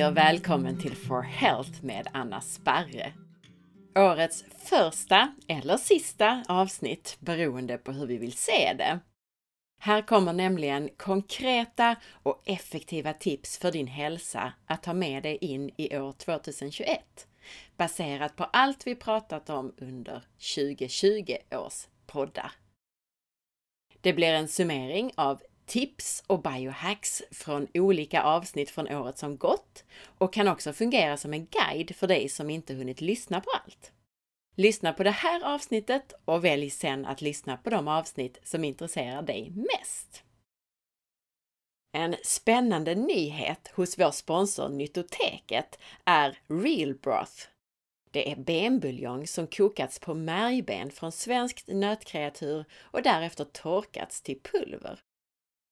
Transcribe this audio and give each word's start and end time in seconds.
Hej 0.00 0.08
och 0.08 0.16
välkommen 0.16 0.78
till 0.78 0.96
For 0.96 1.22
Health 1.22 1.84
med 1.84 2.08
Anna 2.12 2.40
Sparre. 2.40 3.12
Årets 3.94 4.44
första 4.58 5.34
eller 5.48 5.76
sista 5.76 6.44
avsnitt 6.48 7.16
beroende 7.20 7.78
på 7.78 7.92
hur 7.92 8.06
vi 8.06 8.18
vill 8.18 8.32
se 8.32 8.74
det. 8.78 9.00
Här 9.78 10.02
kommer 10.02 10.32
nämligen 10.32 10.88
konkreta 10.96 11.96
och 12.22 12.42
effektiva 12.44 13.12
tips 13.12 13.58
för 13.58 13.72
din 13.72 13.86
hälsa 13.86 14.52
att 14.66 14.82
ta 14.82 14.94
med 14.94 15.22
dig 15.22 15.36
in 15.40 15.70
i 15.76 15.98
år 15.98 16.12
2021 16.12 17.00
baserat 17.76 18.36
på 18.36 18.44
allt 18.44 18.86
vi 18.86 18.94
pratat 18.94 19.50
om 19.50 19.74
under 19.78 20.24
2020 20.56 21.36
års 21.50 21.86
poddar. 22.06 22.52
Det 24.00 24.12
blir 24.12 24.32
en 24.32 24.48
summering 24.48 25.12
av 25.16 25.42
tips 25.70 26.24
och 26.26 26.42
biohacks 26.42 27.22
från 27.30 27.66
olika 27.74 28.22
avsnitt 28.22 28.70
från 28.70 28.88
året 28.88 29.18
som 29.18 29.36
gått 29.36 29.84
och 30.18 30.32
kan 30.32 30.48
också 30.48 30.72
fungera 30.72 31.16
som 31.16 31.32
en 31.32 31.46
guide 31.46 31.96
för 31.96 32.06
dig 32.06 32.28
som 32.28 32.50
inte 32.50 32.74
hunnit 32.74 33.00
lyssna 33.00 33.40
på 33.40 33.50
allt. 33.50 33.92
Lyssna 34.56 34.92
på 34.92 35.02
det 35.02 35.10
här 35.10 35.54
avsnittet 35.54 36.12
och 36.24 36.44
välj 36.44 36.70
sen 36.70 37.06
att 37.06 37.20
lyssna 37.20 37.56
på 37.56 37.70
de 37.70 37.88
avsnitt 37.88 38.38
som 38.44 38.64
intresserar 38.64 39.22
dig 39.22 39.50
mest. 39.50 40.24
En 41.92 42.16
spännande 42.24 42.94
nyhet 42.94 43.68
hos 43.74 43.98
vår 43.98 44.10
sponsor 44.10 44.68
Nyttoteket 44.68 45.78
är 46.04 46.38
Real 46.48 46.94
Broth. 46.94 47.46
Det 48.10 48.32
är 48.32 48.36
benbuljong 48.36 49.26
som 49.26 49.46
kokats 49.46 49.98
på 49.98 50.14
märgben 50.14 50.90
från 50.90 51.12
svenskt 51.12 51.68
nötkreatur 51.68 52.64
och 52.80 53.02
därefter 53.02 53.44
torkats 53.44 54.22
till 54.22 54.40
pulver. 54.42 55.00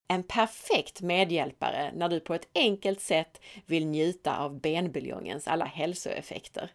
En 0.09 0.23
perfekt 0.23 1.01
medhjälpare 1.01 1.93
när 1.95 2.09
du 2.09 2.21
på 2.21 2.35
ett 2.35 2.49
enkelt 2.55 3.01
sätt 3.01 3.41
vill 3.67 3.87
njuta 3.87 4.39
av 4.39 4.61
benbuljongens 4.61 5.49
alla 5.49 5.65
hälsoeffekter. 5.65 6.71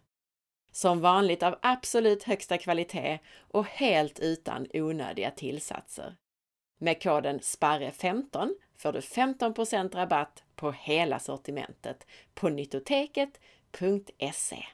Som 0.72 1.00
vanligt 1.00 1.42
av 1.42 1.58
absolut 1.62 2.22
högsta 2.22 2.58
kvalitet 2.58 3.18
och 3.36 3.66
helt 3.66 4.18
utan 4.18 4.66
onödiga 4.74 5.30
tillsatser. 5.30 6.16
Med 6.78 7.02
koden 7.02 7.40
SPARRE15 7.40 8.54
får 8.76 8.92
du 8.92 9.00
15% 9.00 9.94
rabatt 9.94 10.42
på 10.54 10.72
hela 10.72 11.18
sortimentet 11.18 12.06
på 12.34 12.48
nyttoteket.se. 12.48 14.64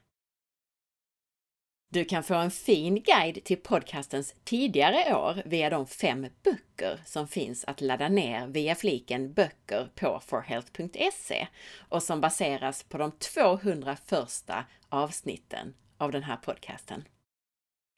Du 1.93 2.05
kan 2.05 2.23
få 2.23 2.35
en 2.35 2.51
fin 2.51 3.03
guide 3.03 3.45
till 3.45 3.57
podcastens 3.57 4.35
tidigare 4.45 5.15
år 5.15 5.43
via 5.45 5.71
de 5.71 5.87
fem 5.87 6.27
böcker 6.43 7.01
som 7.05 7.29
finns 7.29 7.65
att 7.65 7.81
ladda 7.81 8.09
ner 8.09 8.47
via 8.47 8.75
fliken 8.75 9.33
böcker 9.33 9.91
på 9.95 10.21
forhealth.se 10.27 11.47
och 11.89 12.03
som 12.03 12.21
baseras 12.21 12.83
på 12.83 12.99
de 12.99 13.13
200 13.13 13.97
första 14.07 14.65
avsnitten 14.89 15.75
av 15.99 16.13
den 16.13 16.23
här 16.23 16.37
podcasten. 16.37 17.05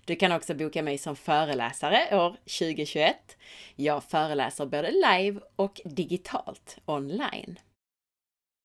Du 0.05 0.17
kan 0.17 0.33
också 0.33 0.55
boka 0.55 0.83
mig 0.83 0.99
som 0.99 1.17
föreläsare 1.17 2.19
år 2.19 2.31
2021. 2.31 3.37
Jag 3.77 4.05
föreläser 4.05 4.67
både 4.67 4.91
live 4.91 5.41
och 5.57 5.81
digitalt 5.85 6.79
online. 6.85 7.59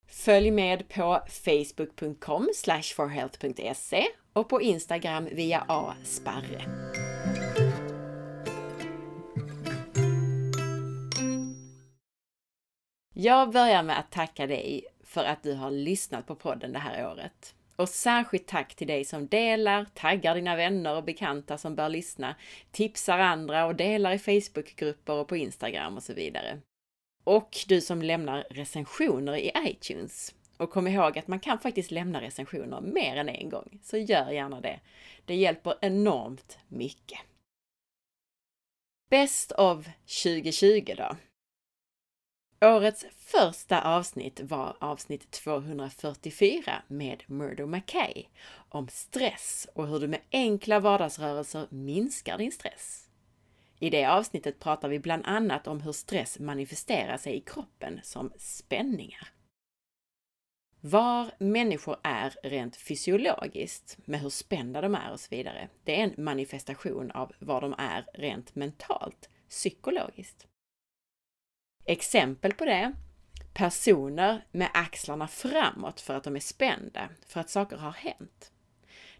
Följ 0.08 0.52
med 0.52 0.90
på 0.90 1.22
facebook.com 1.28 2.50
forhealth.se 2.96 4.08
och 4.38 4.50
på 4.50 4.62
Instagram 4.62 5.28
via 5.32 5.66
asparre. 5.68 6.62
Jag 13.14 13.52
börjar 13.52 13.84
med 13.84 14.00
att 14.00 14.12
tacka 14.12 14.48
dig 14.48 14.86
för 15.04 15.24
att 15.24 15.44
du 15.44 15.54
har 15.54 15.72
lyssnat 15.72 16.28
på 16.28 16.36
podden 16.36 16.74
det 16.74 16.80
här 16.80 17.12
året. 17.12 17.56
Och 17.76 17.90
särskilt 17.90 18.48
tack 18.48 18.76
till 18.76 18.88
dig 18.88 19.06
som 19.06 19.28
delar, 19.28 19.86
taggar 19.94 20.36
dina 20.36 20.56
vänner 20.56 20.96
och 20.96 21.04
bekanta 21.04 21.58
som 21.58 21.76
bör 21.76 21.90
lyssna, 21.90 22.36
tipsar 22.72 23.20
andra 23.20 23.66
och 23.66 23.76
delar 23.76 24.12
i 24.12 24.20
Facebookgrupper 24.20 25.14
och 25.14 25.28
på 25.28 25.38
Instagram 25.38 25.98
och 25.98 26.04
så 26.04 26.14
vidare. 26.14 26.60
Och 27.24 27.50
du 27.68 27.82
som 27.82 28.02
lämnar 28.02 28.48
recensioner 28.50 29.38
i 29.38 29.52
iTunes. 29.68 30.34
Och 30.58 30.70
kom 30.70 30.88
ihåg 30.88 31.18
att 31.18 31.28
man 31.28 31.40
kan 31.40 31.60
faktiskt 31.60 31.92
lämna 31.92 32.22
recensioner 32.22 32.82
mer 32.82 33.16
än 33.16 33.30
en 33.30 33.50
gång, 33.50 33.80
så 33.84 33.98
gör 33.98 34.32
gärna 34.32 34.62
det. 34.62 34.80
Det 35.26 35.36
hjälper 35.36 35.76
enormt 35.82 36.60
mycket. 36.68 37.20
Best 39.10 39.52
of 39.52 39.86
2020 40.24 40.94
då? 40.98 41.16
Årets 42.62 43.06
första 43.16 43.82
avsnitt 43.82 44.42
var 44.44 44.78
avsnitt 44.80 45.32
244 45.32 46.82
med 46.88 47.24
Murdo 47.28 47.66
McKay 47.66 48.24
om 48.70 48.88
stress 48.88 49.68
och 49.74 49.88
hur 49.88 50.00
du 50.00 50.08
med 50.08 50.22
enkla 50.32 50.80
vardagsrörelser 50.80 51.68
minskar 51.70 52.38
din 52.38 52.52
stress. 52.52 53.10
I 53.80 53.90
det 53.90 54.06
avsnittet 54.06 54.60
pratar 54.60 54.90
vi 54.90 55.00
bland 55.00 55.26
annat 55.26 55.68
om 55.68 55.82
hur 55.82 55.92
stress 55.92 56.40
manifesterar 56.40 57.18
sig 57.18 57.36
i 57.36 57.42
kroppen 57.42 58.00
som 58.04 58.32
spänningar. 58.38 59.37
Var 60.82 61.32
människor 61.38 61.98
är 62.04 62.36
rent 62.44 62.76
fysiologiskt, 62.76 63.98
med 64.06 64.20
hur 64.20 64.30
spända 64.30 64.82
de 64.82 64.96
är 64.96 65.12
och 65.12 65.20
så 65.20 65.28
vidare, 65.36 65.70
det 65.84 66.00
är 66.00 66.04
en 66.04 66.24
manifestation 66.24 67.12
av 67.12 67.32
var 67.40 67.62
de 67.62 67.76
är 67.78 68.06
rent 68.14 68.56
mentalt, 68.56 69.30
psykologiskt. 69.50 70.48
Exempel 71.86 72.54
på 72.54 72.66
det 72.66 72.94
personer 73.54 74.46
med 74.52 74.70
axlarna 74.74 75.28
framåt 75.28 76.02
för 76.02 76.14
att 76.14 76.24
de 76.24 76.36
är 76.36 76.40
spända, 76.40 77.10
för 77.28 77.40
att 77.40 77.50
saker 77.50 77.78
har 77.78 77.92
hänt. 77.92 78.52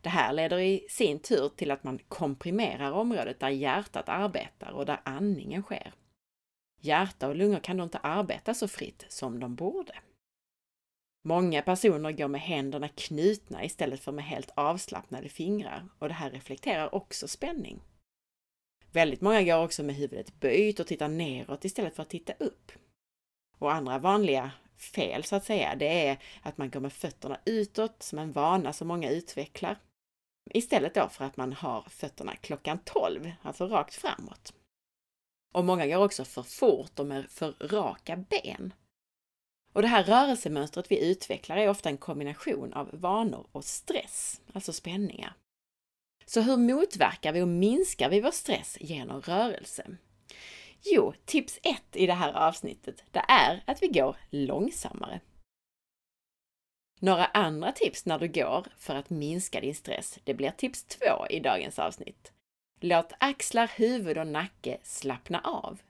Det 0.02 0.10
här 0.10 0.34
leder 0.34 0.60
i 0.60 0.88
sin 0.90 1.20
tur 1.20 1.50
till 1.50 1.72
att 1.72 1.84
man 1.84 2.00
komprimerar 2.08 2.92
området 2.92 3.40
där 3.40 3.50
hjärtat 3.50 4.10
arbetar 4.10 4.72
och 4.72 4.86
där 4.86 5.02
andningen 5.04 5.62
sker. 5.62 5.94
Hjärta 6.80 7.28
och 7.28 7.36
lungor 7.36 7.60
kan 7.60 7.78
då 7.78 7.84
inte 7.84 7.98
arbeta 7.98 8.54
så 8.54 8.68
fritt 8.68 9.06
som 9.10 9.40
de 9.40 9.56
borde. 9.56 9.94
Många 11.24 11.62
personer 11.62 12.12
går 12.12 12.28
med 12.28 12.42
händerna 12.42 12.88
knutna 12.88 13.64
istället 13.64 14.00
för 14.00 14.12
med 14.12 14.26
helt 14.26 14.52
avslappnade 14.56 15.30
fingrar 15.30 15.90
och 16.00 16.08
det 16.08 16.14
här 16.14 16.32
reflekterar 16.32 16.96
också 16.96 17.28
spänning. 17.28 17.82
Väldigt 18.92 19.22
många 19.22 19.44
går 19.44 19.64
också 19.64 19.84
med 19.84 19.96
huvudet 19.96 20.40
böjt 20.40 20.80
och 20.80 20.88
tittar 20.88 21.08
neråt 21.08 21.66
istället 21.66 21.96
för 21.96 22.04
att 22.04 22.10
titta 22.10 22.34
upp. 22.34 22.72
Och 23.58 23.74
andra 23.74 24.00
vanliga 24.00 24.52
fel 24.78 25.24
så 25.24 25.36
att 25.36 25.46
säga, 25.46 25.76
det 25.76 26.08
är 26.08 26.18
att 26.42 26.58
man 26.58 26.70
går 26.70 26.80
med 26.80 26.94
fötterna 26.94 27.40
utåt 27.46 28.04
som 28.04 28.20
en 28.20 28.32
vana 28.32 28.74
som 28.74 28.88
många 28.88 29.10
utvecklar. 29.10 29.80
Istället 30.54 30.94
då 30.94 31.10
för 31.10 31.26
att 31.26 31.38
man 31.38 31.54
har 31.54 31.82
fötterna 31.82 32.36
klockan 32.36 32.80
12, 32.86 33.32
alltså 33.42 33.68
rakt 33.68 33.96
framåt. 33.96 34.54
Och 35.54 35.66
många 35.66 35.88
går 35.88 36.06
också 36.06 36.26
för 36.26 36.44
fort 36.44 37.00
och 37.00 37.06
med 37.06 37.30
för 37.30 37.52
raka 37.52 38.16
ben. 38.16 38.74
Och 39.78 39.84
det 39.84 39.90
här 39.90 40.04
rörelsemönstret 40.04 40.92
vi 40.92 41.10
utvecklar 41.12 41.58
är 41.58 41.70
ofta 41.70 41.90
en 41.90 41.98
kombination 41.98 42.74
av 42.74 42.90
vanor 42.94 43.48
och 43.52 43.66
stress, 43.66 44.42
alltså 44.54 44.74
spänningar. 44.74 45.34
Så 46.26 46.42
hur 46.42 46.58
motverkar 46.58 47.32
vi 47.32 47.42
och 47.42 47.48
minskar 47.48 48.10
vi 48.10 48.22
vår 48.22 48.32
stress 48.32 48.78
genom 48.80 49.22
rörelse? 49.22 49.88
Jo, 50.84 51.14
tips 51.26 51.60
1 51.64 51.82
i 51.94 52.08
det 52.08 52.14
här 52.14 52.34
avsnittet, 52.34 53.04
det 53.12 53.26
är 53.28 53.64
att 53.66 53.84
vi 53.84 53.88
går 53.88 54.16
långsammare. 54.30 55.20
Några 57.00 57.26
andra 57.26 57.72
tips 57.72 58.06
när 58.06 58.20
du 58.20 58.28
går 58.28 58.68
för 58.78 58.96
att 58.96 59.10
minska 59.10 59.62
din 59.62 59.76
stress, 59.76 60.20
det 60.24 60.34
blir 60.34 60.52
tips 60.52 60.84
2 60.84 61.28
i 61.30 61.40
dagens 61.40 61.80
avsnitt. 61.80 62.32
Låt 62.80 63.14
axlar, 63.20 63.72
huvud 63.76 64.18
och 64.18 64.28
nacke 64.28 64.78
slappna 64.84 65.40
av. 65.40 65.82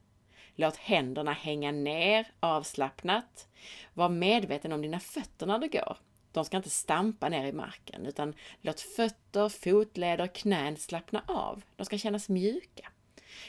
Låt 0.59 0.77
händerna 0.77 1.31
hänga 1.33 1.71
ner 1.71 2.27
avslappnat. 2.39 3.47
Var 3.93 4.09
medveten 4.09 4.71
om 4.71 4.81
dina 4.81 4.99
fötter 4.99 5.45
när 5.45 5.59
du 5.59 5.67
går. 5.67 5.97
De 6.31 6.45
ska 6.45 6.57
inte 6.57 6.69
stampa 6.69 7.29
ner 7.29 7.45
i 7.45 7.51
marken, 7.51 8.05
utan 8.05 8.33
låt 8.61 8.81
fötter, 8.81 9.49
fotleder, 9.49 10.27
knän 10.27 10.77
slappna 10.77 11.23
av. 11.27 11.61
De 11.75 11.85
ska 11.85 11.97
kännas 11.97 12.29
mjuka. 12.29 12.91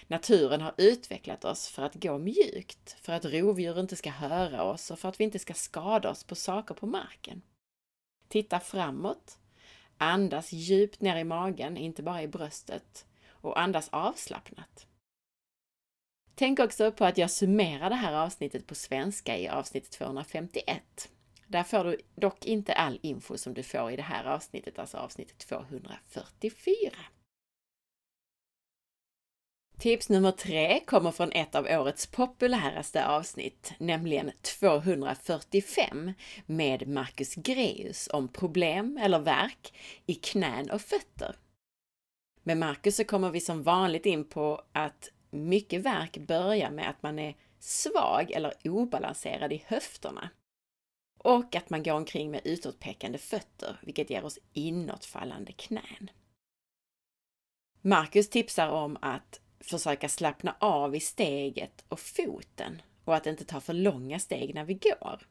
Naturen 0.07 0.61
har 0.61 0.75
utvecklat 0.77 1.45
oss 1.45 1.69
för 1.69 1.83
att 1.83 1.95
gå 1.95 2.19
mjukt, 2.19 2.97
för 3.01 3.13
att 3.13 3.25
rovdjur 3.25 3.81
inte 3.81 3.97
ska 3.97 4.11
höra 4.11 4.63
oss 4.63 4.91
och 4.91 4.99
för 4.99 5.09
att 5.09 5.21
vi 5.21 5.25
inte 5.25 5.39
ska 5.39 5.55
skada 5.55 6.11
oss 6.11 6.25
på 6.25 6.35
saker 6.35 6.75
på 6.75 6.87
marken. 6.87 7.43
Titta 8.29 8.61
framåt. 8.61 9.39
Andas 9.99 10.53
djupt 10.53 11.01
ner 11.01 11.17
i 11.17 11.25
magen, 11.25 11.77
inte 11.77 12.03
bara 12.03 12.23
i 12.23 12.29
bröstet. 12.29 13.07
Och 13.29 13.61
andas 13.61 13.89
avslappnat. 13.93 14.88
Tänk 16.39 16.59
också 16.61 16.93
på 16.93 17.05
att 17.05 17.19
jag 17.19 17.31
summerar 17.31 17.91
det 17.91 17.97
här 17.97 18.13
avsnittet 18.13 18.67
på 18.67 18.75
svenska 18.75 19.39
i 19.39 19.49
avsnitt 19.49 19.91
251. 19.91 21.09
Där 21.47 21.63
får 21.63 21.85
du 21.85 22.01
dock 22.15 22.45
inte 22.45 22.73
all 22.73 22.99
info 23.03 23.39
som 23.39 23.55
du 23.55 23.63
får 23.63 23.91
i 23.91 23.97
det 23.97 24.03
här 24.03 24.25
avsnittet, 24.25 24.79
alltså 24.79 24.97
avsnitt 24.97 25.39
244. 25.39 26.93
Tips 29.79 30.09
nummer 30.09 30.31
tre 30.31 30.81
kommer 30.81 31.11
från 31.11 31.33
ett 31.33 31.55
av 31.55 31.65
årets 31.65 32.07
populäraste 32.07 33.07
avsnitt, 33.07 33.73
nämligen 33.79 34.31
245 34.61 36.13
med 36.47 36.89
Marcus 36.89 37.35
Greus 37.35 38.09
om 38.13 38.29
problem 38.29 38.99
eller 39.03 39.19
värk 39.19 39.75
i 40.07 40.15
knän 40.15 40.71
och 40.71 40.81
fötter. 40.81 41.37
Med 42.43 42.57
Marcus 42.57 42.97
så 42.97 43.05
kommer 43.05 43.31
vi 43.31 43.41
som 43.41 43.63
vanligt 43.63 44.07
in 44.07 44.25
på 44.25 44.63
att 44.73 45.11
mycket 45.31 45.83
värk 45.83 46.19
börjar 46.19 46.71
med 46.71 46.91
att 46.91 47.03
man 47.03 47.19
är 47.19 47.35
svag 47.59 48.31
eller 48.31 48.55
obalanserad 48.65 49.53
i 49.53 49.65
höfterna. 49.67 50.31
Och 51.19 51.57
att 51.57 51.71
man 51.71 51.83
går 51.83 51.93
omkring 51.93 52.31
med 52.31 52.41
utåtpekande 52.45 53.19
fötter, 53.19 53.81
vilket 53.83 54.11
ger 54.11 54.25
oss 54.25 54.39
inåtfallande 54.53 55.53
knän. 55.53 56.11
Marcus 57.81 58.29
tipsar 58.29 58.69
om 58.69 58.99
att 59.01 59.41
försöka 59.61 60.09
slappna 60.09 60.57
av 60.61 60.95
i 60.95 61.01
steget 61.01 61.85
och 61.89 62.01
foten 62.01 62.83
och 63.05 63.17
att 63.17 63.27
inte 63.27 63.45
ta 63.45 63.61
för 63.61 63.73
långa 63.73 64.19
steg 64.19 64.55
när 64.55 64.65
vi 64.65 64.75
går. 64.75 65.27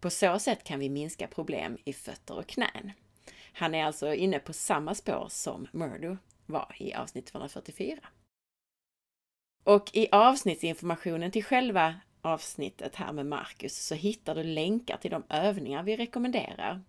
På 0.00 0.10
så 0.10 0.38
sätt 0.38 0.64
kan 0.64 0.80
vi 0.80 0.90
minska 0.90 1.26
problem 1.26 1.78
i 1.84 1.92
fötter 1.92 2.38
och 2.38 2.46
knän. 2.46 2.92
Han 3.52 3.74
är 3.74 3.84
alltså 3.84 4.14
inne 4.14 4.38
på 4.38 4.52
samma 4.52 4.94
spår 4.94 5.26
som 5.30 5.66
Murdo 5.72 6.16
var 6.46 6.76
i 6.78 6.94
avsnitt 6.94 7.26
244. 7.26 7.98
Och 9.64 9.90
i 9.92 10.08
avsnittsinformationen 10.12 11.30
till 11.30 11.44
själva 11.44 11.94
avsnittet 12.22 12.96
här 12.96 13.12
med 13.12 13.26
Marcus 13.26 13.86
så 13.86 13.94
hittar 13.94 14.34
du 14.34 14.42
länkar 14.42 14.96
till 14.96 15.10
de 15.10 15.22
övningar 15.28 15.82
vi 15.82 15.96
rekommenderar. 15.96 16.82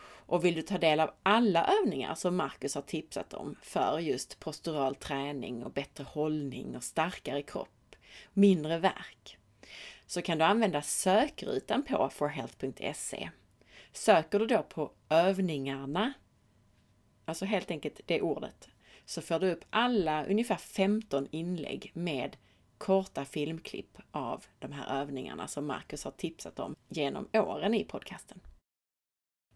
Och 0.00 0.44
vill 0.44 0.54
du 0.54 0.62
ta 0.62 0.78
del 0.78 1.00
av 1.00 1.10
alla 1.22 1.70
övningar 1.80 2.14
som 2.14 2.36
Marcus 2.36 2.74
har 2.74 2.82
tipsat 2.82 3.34
om 3.34 3.56
för 3.62 3.98
just 3.98 4.40
postural 4.40 4.94
träning 4.94 5.64
och 5.64 5.72
bättre 5.72 6.04
hållning 6.04 6.76
och 6.76 6.84
starkare 6.84 7.42
kropp, 7.42 7.96
mindre 8.32 8.78
värk, 8.78 9.38
så 10.06 10.22
kan 10.22 10.38
du 10.38 10.44
använda 10.44 10.82
sökrutan 10.82 11.82
på 11.82 12.10
forhealth.se. 12.10 13.30
Söker 13.92 14.38
du 14.38 14.46
då 14.46 14.62
på 14.62 14.90
övningarna, 15.08 16.12
alltså 17.24 17.44
helt 17.44 17.70
enkelt 17.70 18.00
det 18.06 18.20
ordet, 18.20 18.68
så 19.08 19.22
får 19.22 19.38
du 19.38 19.50
upp 19.50 19.64
alla 19.70 20.24
ungefär 20.24 20.56
15 20.56 21.28
inlägg 21.30 21.90
med 21.94 22.36
korta 22.78 23.24
filmklipp 23.24 23.98
av 24.10 24.44
de 24.58 24.72
här 24.72 25.00
övningarna 25.00 25.48
som 25.48 25.66
Marcus 25.66 26.04
har 26.04 26.10
tipsat 26.10 26.58
om 26.58 26.74
genom 26.88 27.28
åren 27.32 27.74
i 27.74 27.84
podcasten. 27.84 28.40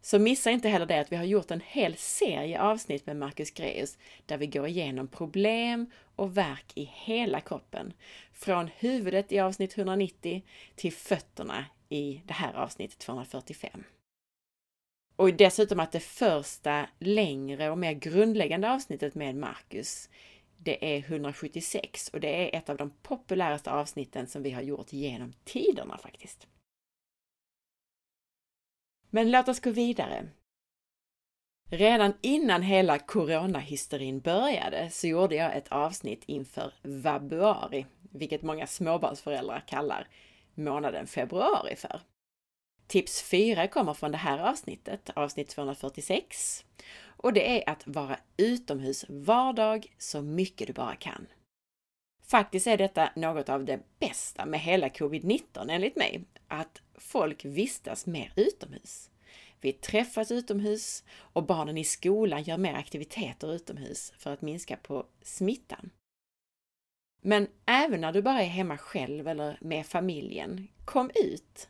Så 0.01 0.19
missa 0.19 0.51
inte 0.51 0.69
heller 0.69 0.87
det 0.87 1.01
att 1.01 1.13
vi 1.13 1.17
har 1.17 1.25
gjort 1.25 1.51
en 1.51 1.61
hel 1.61 1.97
serie 1.97 2.61
avsnitt 2.61 3.07
med 3.07 3.17
Marcus 3.17 3.51
Greus 3.51 3.99
där 4.27 4.39
vi 4.39 4.47
går 4.47 4.67
igenom 4.67 5.09
problem 5.09 5.91
och 6.17 6.37
verk 6.37 6.73
i 6.75 6.85
hela 6.93 7.41
kroppen. 7.41 7.93
Från 8.33 8.69
huvudet 8.77 9.33
i 9.33 9.41
avsnitt 9.41 9.79
190 9.79 10.43
till 10.75 10.93
fötterna 10.93 11.65
i 11.89 12.23
det 12.25 12.35
här 12.35 12.55
avsnittet 12.55 12.99
245. 12.99 13.85
Och 15.17 15.35
dessutom 15.35 15.81
att 15.81 15.93
det 15.93 16.01
första 16.01 16.89
längre 16.99 17.71
och 17.71 17.79
mer 17.79 17.93
grundläggande 17.93 18.71
avsnittet 18.71 19.15
med 19.15 19.37
Marcus, 19.37 20.09
det 20.57 20.97
är 20.97 20.99
176 20.99 22.09
och 22.09 22.21
det 22.21 22.29
är 22.29 22.59
ett 22.59 22.69
av 22.69 22.77
de 22.77 22.91
populäraste 23.03 23.71
avsnitten 23.71 24.27
som 24.27 24.43
vi 24.43 24.51
har 24.51 24.63
gjort 24.63 24.93
genom 24.93 25.33
tiderna 25.45 25.99
faktiskt. 25.99 26.47
Men 29.11 29.31
låt 29.31 29.49
oss 29.49 29.61
gå 29.61 29.71
vidare. 29.71 30.29
Redan 31.71 32.15
innan 32.21 32.63
hela 32.63 32.99
coronahysterin 32.99 34.21
började 34.21 34.91
så 34.91 35.07
gjorde 35.07 35.35
jag 35.35 35.57
ett 35.57 35.69
avsnitt 35.69 36.25
inför 36.27 36.73
vabuari, 36.83 37.87
vilket 38.01 38.43
många 38.43 38.67
småbarnsföräldrar 38.67 39.65
kallar 39.67 40.09
månaden 40.55 41.07
februari 41.07 41.77
för. 41.77 42.01
Tips 42.87 43.23
4 43.23 43.69
kommer 43.69 43.95
från 43.95 44.13
det 44.13 44.19
här 44.19 44.39
avsnittet, 44.39 45.11
avsnitt 45.15 45.49
246. 45.49 46.65
Och 47.17 47.33
det 47.33 47.63
är 47.63 47.71
att 47.71 47.87
vara 47.87 48.19
utomhus 48.37 49.05
var 49.09 49.53
dag 49.53 49.87
så 49.99 50.23
mycket 50.23 50.67
du 50.67 50.73
bara 50.73 50.97
kan. 50.97 51.27
Faktiskt 52.23 52.67
är 52.67 52.77
detta 52.77 53.11
något 53.17 53.49
av 53.49 53.65
det 53.65 53.81
bästa 53.99 54.47
med 54.47 54.61
hela 54.61 54.89
covid-19 54.89 55.71
enligt 55.71 55.97
mig, 55.97 56.25
att 56.49 56.83
folk 56.95 57.45
vistas 57.45 58.07
mer 58.07 58.33
utomhus. 58.37 59.11
Vi 59.61 59.73
träffas 59.73 60.31
utomhus 60.31 61.05
och 61.13 61.43
barnen 61.43 61.79
i 61.79 61.85
skolan 61.85 62.43
gör 62.43 62.59
mer 62.59 62.75
aktiviteter 62.75 63.55
utomhus 63.55 64.13
för 64.19 64.33
att 64.33 64.43
minska 64.43 64.77
på 64.77 65.07
smittan. 65.23 65.91
Men 67.23 67.49
även 67.67 68.01
när 68.01 68.13
du 68.13 68.23
bara 68.23 68.43
är 68.43 68.47
hemma 68.47 68.79
själv 68.79 69.29
eller 69.29 69.59
med 69.61 69.87
familjen, 69.87 70.69
kom 70.85 71.11
ut! 71.15 71.69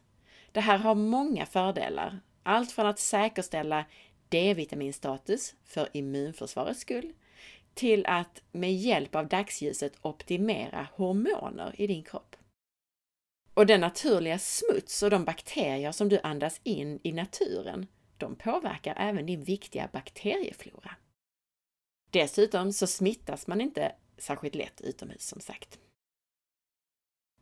Det 0.53 0.61
här 0.61 0.79
har 0.79 0.95
många 0.95 1.47
fördelar. 1.47 2.21
Allt 2.43 2.73
från 2.73 2.87
att 2.87 2.99
säkerställa 2.99 3.85
D-vitaminstatus 4.29 5.55
för 5.65 5.89
immunförsvarets 5.93 6.81
skull 6.81 7.13
till 7.75 8.07
att 8.07 8.43
med 8.53 8.75
hjälp 8.75 9.15
av 9.15 9.29
dagsljuset 9.29 9.93
optimera 10.03 10.89
hormoner 10.95 11.75
i 11.79 11.87
din 11.87 12.03
kropp. 12.03 12.37
Och 13.55 13.67
den 13.67 13.81
naturliga 13.81 14.39
smuts 14.39 15.03
och 15.03 15.11
de 15.11 15.25
bakterier 15.25 15.93
som 15.93 16.09
du 16.09 16.21
andas 16.23 16.61
in 16.65 17.01
i 17.03 17.13
naturen, 17.13 17.87
de 18.19 18.37
påverkar 18.37 18.95
även 18.99 19.27
din 19.27 19.45
viktiga 19.45 19.89
bakterieflora. 19.93 20.97
Dessutom 22.11 22.73
så 22.73 22.87
smittas 22.87 23.47
man 23.47 23.61
inte 23.61 23.93
särskilt 24.19 24.55
lätt 24.55 24.81
utomhus 24.81 25.27
som 25.27 25.41
sagt. 25.41 25.79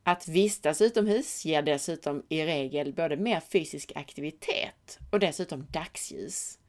Att 0.03 0.27
vistas 0.27 0.81
utomhus 0.81 1.45
ger 1.45 1.61
dessutom 1.61 2.23
i 2.29 2.45
regel 2.45 2.93
både 2.93 3.17
mer 3.17 3.39
fysisk 3.39 3.91
aktivitet 3.95 4.99
och 5.11 5.19
dessutom 5.19 5.65
dagsljus. 5.71 6.59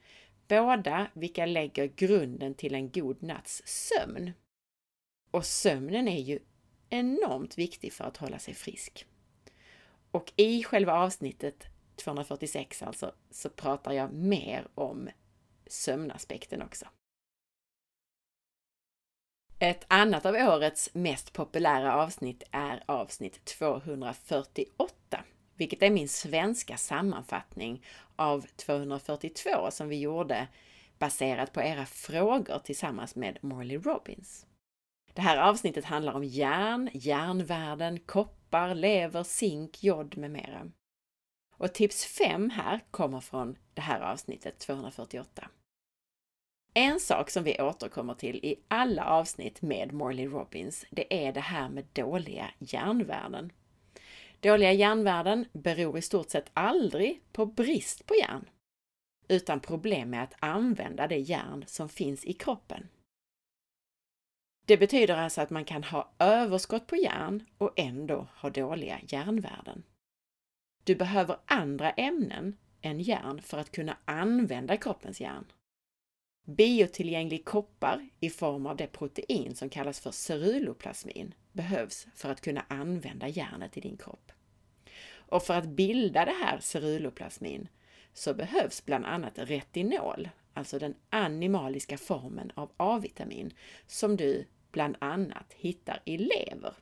Båda 0.48 1.06
vilka 1.14 1.46
lägger 1.46 1.86
grunden 1.86 2.54
till 2.54 2.74
en 2.74 2.90
god 2.90 3.22
natts 3.22 3.62
sömn. 3.64 4.32
Och 5.30 5.46
sömnen 5.46 6.08
är 6.08 6.20
ju 6.20 6.38
enormt 6.90 7.58
viktig 7.58 7.92
för 7.92 8.04
att 8.04 8.16
hålla 8.16 8.38
sig 8.38 8.54
frisk. 8.54 9.06
Och 10.10 10.32
i 10.36 10.64
själva 10.64 10.92
avsnittet 10.92 11.66
246 11.96 12.82
alltså, 12.82 13.14
så 13.30 13.48
pratar 13.48 13.92
jag 13.92 14.12
mer 14.12 14.68
om 14.74 15.08
sömnaspekten 15.66 16.62
också. 16.62 16.86
Ett 19.62 19.84
annat 19.88 20.26
av 20.26 20.34
årets 20.34 20.90
mest 20.94 21.32
populära 21.32 21.94
avsnitt 21.94 22.42
är 22.50 22.82
avsnitt 22.86 23.44
248, 23.44 25.24
vilket 25.56 25.82
är 25.82 25.90
min 25.90 26.08
svenska 26.08 26.76
sammanfattning 26.76 27.84
av 28.16 28.46
242 28.56 29.70
som 29.70 29.88
vi 29.88 30.00
gjorde 30.00 30.48
baserat 30.98 31.52
på 31.52 31.60
era 31.62 31.86
frågor 31.86 32.58
tillsammans 32.58 33.16
med 33.16 33.38
Morley 33.42 33.78
Robbins. 33.78 34.46
Det 35.14 35.22
här 35.22 35.36
avsnittet 35.36 35.84
handlar 35.84 36.12
om 36.12 36.24
järn, 36.24 36.90
järnvärden, 36.92 37.98
koppar, 37.98 38.74
lever, 38.74 39.22
zink, 39.22 39.82
jod 39.82 40.16
med 40.16 40.30
mera. 40.30 40.70
Och 41.56 41.74
tips 41.74 42.04
5 42.04 42.50
här 42.50 42.80
kommer 42.90 43.20
från 43.20 43.56
det 43.74 43.82
här 43.82 44.00
avsnittet 44.00 44.58
248. 44.58 45.48
En 46.74 47.00
sak 47.00 47.30
som 47.30 47.44
vi 47.44 47.60
återkommer 47.60 48.14
till 48.14 48.36
i 48.36 48.56
alla 48.68 49.04
avsnitt 49.04 49.62
med 49.62 49.92
Morley 49.92 50.26
Robbins, 50.26 50.86
det 50.90 51.26
är 51.26 51.32
det 51.32 51.40
här 51.40 51.68
med 51.68 51.84
dåliga 51.92 52.50
järnvärden. 52.58 53.52
Dåliga 54.40 54.72
järnvärden 54.72 55.46
beror 55.52 55.98
i 55.98 56.02
stort 56.02 56.30
sett 56.30 56.50
aldrig 56.52 57.22
på 57.32 57.46
brist 57.46 58.06
på 58.06 58.14
järn, 58.14 58.48
utan 59.28 59.60
problem 59.60 60.10
med 60.10 60.22
att 60.22 60.34
använda 60.38 61.06
det 61.06 61.18
järn 61.18 61.64
som 61.66 61.88
finns 61.88 62.24
i 62.24 62.32
kroppen. 62.32 62.88
Det 64.66 64.76
betyder 64.76 65.16
alltså 65.16 65.40
att 65.40 65.50
man 65.50 65.64
kan 65.64 65.84
ha 65.84 66.12
överskott 66.18 66.86
på 66.86 66.96
järn 66.96 67.46
och 67.58 67.72
ändå 67.76 68.28
ha 68.34 68.50
dåliga 68.50 69.00
järnvärden. 69.08 69.82
Du 70.84 70.94
behöver 70.94 71.36
andra 71.46 71.90
ämnen 71.90 72.56
än 72.80 73.00
järn 73.00 73.42
för 73.42 73.58
att 73.58 73.72
kunna 73.72 73.96
använda 74.04 74.76
kroppens 74.76 75.20
järn. 75.20 75.44
Biotillgänglig 76.44 77.44
koppar 77.44 78.08
i 78.20 78.30
form 78.30 78.66
av 78.66 78.76
det 78.76 78.86
protein 78.86 79.54
som 79.54 79.68
kallas 79.68 80.00
för 80.00 80.10
ceruloplasmin 80.10 81.34
behövs 81.52 82.06
för 82.14 82.30
att 82.30 82.40
kunna 82.40 82.64
använda 82.68 83.28
järnet 83.28 83.76
i 83.76 83.80
din 83.80 83.96
kropp. 83.96 84.32
Och 85.14 85.42
för 85.42 85.54
att 85.54 85.68
bilda 85.68 86.24
det 86.24 86.36
här 86.44 86.58
ceruloplasmin 86.60 87.68
så 88.12 88.34
behövs 88.34 88.84
bland 88.84 89.04
annat 89.04 89.38
retinol, 89.38 90.28
alltså 90.54 90.78
den 90.78 90.94
animaliska 91.10 91.98
formen 91.98 92.52
av 92.54 92.72
A-vitamin 92.76 93.54
som 93.86 94.16
du 94.16 94.46
bland 94.72 94.96
annat 94.98 95.52
hittar 95.52 96.02
i 96.04 96.18
lever. 96.18 96.74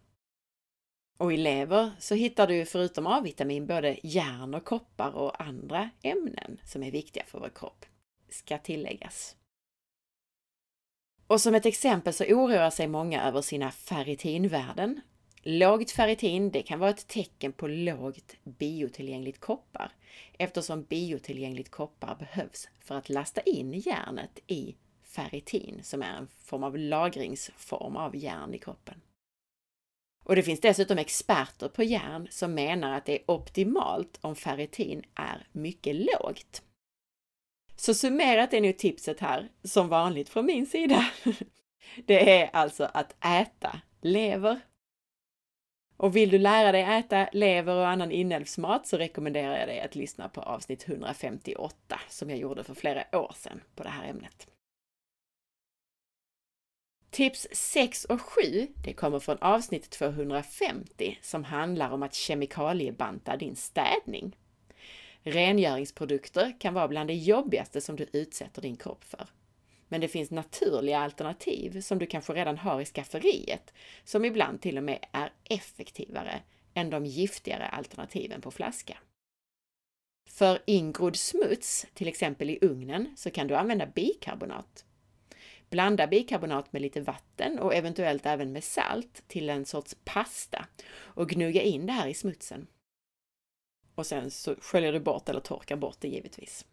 Och 1.18 1.32
i 1.32 1.36
lever 1.36 1.90
så 1.98 2.14
hittar 2.14 2.46
du 2.46 2.64
förutom 2.64 3.06
A-vitamin 3.06 3.66
både 3.66 3.98
järn 4.02 4.54
och 4.54 4.64
koppar 4.64 5.12
och 5.12 5.42
andra 5.42 5.90
ämnen 6.02 6.60
som 6.64 6.82
är 6.82 6.90
viktiga 6.90 7.24
för 7.24 7.40
vår 7.40 7.50
kropp, 7.54 7.84
ska 8.28 8.58
tilläggas. 8.58 9.36
Och 11.30 11.40
som 11.40 11.54
ett 11.54 11.66
exempel 11.66 12.12
så 12.12 12.24
oroar 12.24 12.70
sig 12.70 12.88
många 12.88 13.22
över 13.22 13.42
sina 13.42 13.70
ferritinvärden. 13.70 15.00
Lågt 15.42 15.90
ferritin, 15.90 16.50
det 16.50 16.62
kan 16.62 16.78
vara 16.78 16.90
ett 16.90 17.08
tecken 17.08 17.52
på 17.52 17.68
lågt 17.68 18.36
biotillgängligt 18.44 19.40
koppar 19.40 19.92
eftersom 20.38 20.82
biotillgängligt 20.82 21.70
koppar 21.70 22.14
behövs 22.14 22.68
för 22.80 22.94
att 22.94 23.08
lasta 23.08 23.40
in 23.40 23.72
järnet 23.72 24.38
i 24.46 24.76
ferritin 25.02 25.80
som 25.82 26.02
är 26.02 26.16
en 26.16 26.28
form 26.44 26.64
av 26.64 26.78
lagringsform 26.78 27.96
av 27.96 28.16
järn 28.16 28.54
i 28.54 28.58
kroppen. 28.58 29.00
Och 30.24 30.36
det 30.36 30.42
finns 30.42 30.60
dessutom 30.60 30.98
experter 30.98 31.68
på 31.68 31.82
järn 31.82 32.28
som 32.30 32.54
menar 32.54 32.96
att 32.96 33.06
det 33.06 33.14
är 33.18 33.30
optimalt 33.30 34.18
om 34.20 34.36
ferritin 34.36 35.02
är 35.14 35.46
mycket 35.52 35.96
lågt. 35.96 36.62
Så 37.80 37.94
summerat 37.94 38.54
är 38.54 38.60
nu 38.60 38.72
tipset 38.72 39.20
här, 39.20 39.48
som 39.64 39.88
vanligt 39.88 40.28
från 40.28 40.46
min 40.46 40.66
sida. 40.66 41.10
Det 42.06 42.40
är 42.40 42.50
alltså 42.52 42.90
att 42.94 43.24
äta 43.24 43.80
lever. 44.00 44.60
Och 45.96 46.16
vill 46.16 46.30
du 46.30 46.38
lära 46.38 46.72
dig 46.72 46.82
äta 46.82 47.28
lever 47.32 47.74
och 47.74 47.88
annan 47.88 48.12
inälvsmat 48.12 48.86
så 48.86 48.98
rekommenderar 48.98 49.58
jag 49.58 49.68
dig 49.68 49.80
att 49.80 49.94
lyssna 49.94 50.28
på 50.28 50.40
avsnitt 50.40 50.88
158 50.88 52.00
som 52.08 52.30
jag 52.30 52.38
gjorde 52.38 52.64
för 52.64 52.74
flera 52.74 53.18
år 53.18 53.32
sedan 53.36 53.60
på 53.74 53.82
det 53.82 53.88
här 53.88 54.08
ämnet. 54.08 54.46
Tips 57.10 57.48
6 57.52 58.04
och 58.04 58.20
7, 58.20 58.42
det 58.84 58.92
kommer 58.92 59.18
från 59.18 59.38
avsnitt 59.38 59.90
250 59.90 61.18
som 61.22 61.44
handlar 61.44 61.90
om 61.90 62.02
att 62.02 62.14
kemikaliebanta 62.14 63.36
din 63.36 63.56
städning. 63.56 64.36
Rengöringsprodukter 65.22 66.60
kan 66.60 66.74
vara 66.74 66.88
bland 66.88 67.08
det 67.08 67.14
jobbigaste 67.14 67.80
som 67.80 67.96
du 67.96 68.06
utsätter 68.12 68.62
din 68.62 68.76
kropp 68.76 69.04
för. 69.04 69.26
Men 69.88 70.00
det 70.00 70.08
finns 70.08 70.30
naturliga 70.30 70.98
alternativ 70.98 71.80
som 71.80 71.98
du 71.98 72.06
kanske 72.06 72.32
redan 72.32 72.58
har 72.58 72.80
i 72.80 72.84
skafferiet, 72.84 73.72
som 74.04 74.24
ibland 74.24 74.60
till 74.60 74.78
och 74.78 74.84
med 74.84 74.98
är 75.12 75.32
effektivare 75.44 76.42
än 76.74 76.90
de 76.90 77.06
giftigare 77.06 77.68
alternativen 77.68 78.40
på 78.40 78.50
flaska. 78.50 78.98
För 80.28 80.62
ingrodd 80.66 81.16
smuts, 81.16 81.86
till 81.94 82.08
exempel 82.08 82.50
i 82.50 82.58
ugnen, 82.60 83.14
så 83.16 83.30
kan 83.30 83.46
du 83.46 83.54
använda 83.54 83.86
bikarbonat. 83.86 84.84
Blanda 85.70 86.06
bikarbonat 86.06 86.72
med 86.72 86.82
lite 86.82 87.00
vatten 87.00 87.58
och 87.58 87.74
eventuellt 87.74 88.26
även 88.26 88.52
med 88.52 88.64
salt 88.64 89.22
till 89.28 89.50
en 89.50 89.64
sorts 89.64 89.96
pasta 90.04 90.66
och 90.92 91.28
gnugga 91.28 91.62
in 91.62 91.86
det 91.86 91.92
här 91.92 92.08
i 92.08 92.14
smutsen. 92.14 92.66
Och 94.00 94.06
sen 94.06 94.30
så 94.30 94.54
sköljer 94.60 94.92
du 94.92 95.00
bort 95.00 95.28
eller 95.28 95.40
torkar 95.40 95.76
bort 95.76 95.96
det 96.00 96.08
givetvis. 96.08 96.66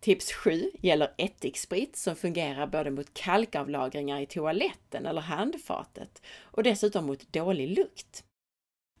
Tips 0.00 0.32
7 0.32 0.70
gäller 0.80 1.14
ättiksprit 1.18 1.96
som 1.96 2.16
fungerar 2.16 2.66
både 2.66 2.90
mot 2.90 3.14
kalkavlagringar 3.14 4.20
i 4.20 4.26
toaletten 4.26 5.06
eller 5.06 5.20
handfatet 5.20 6.22
och 6.40 6.62
dessutom 6.62 7.06
mot 7.06 7.32
dålig 7.32 7.78
lukt. 7.78 8.24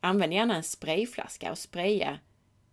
Använd 0.00 0.32
gärna 0.32 0.56
en 0.56 0.62
sprayflaska 0.62 1.50
och 1.50 1.58
spraya 1.58 2.18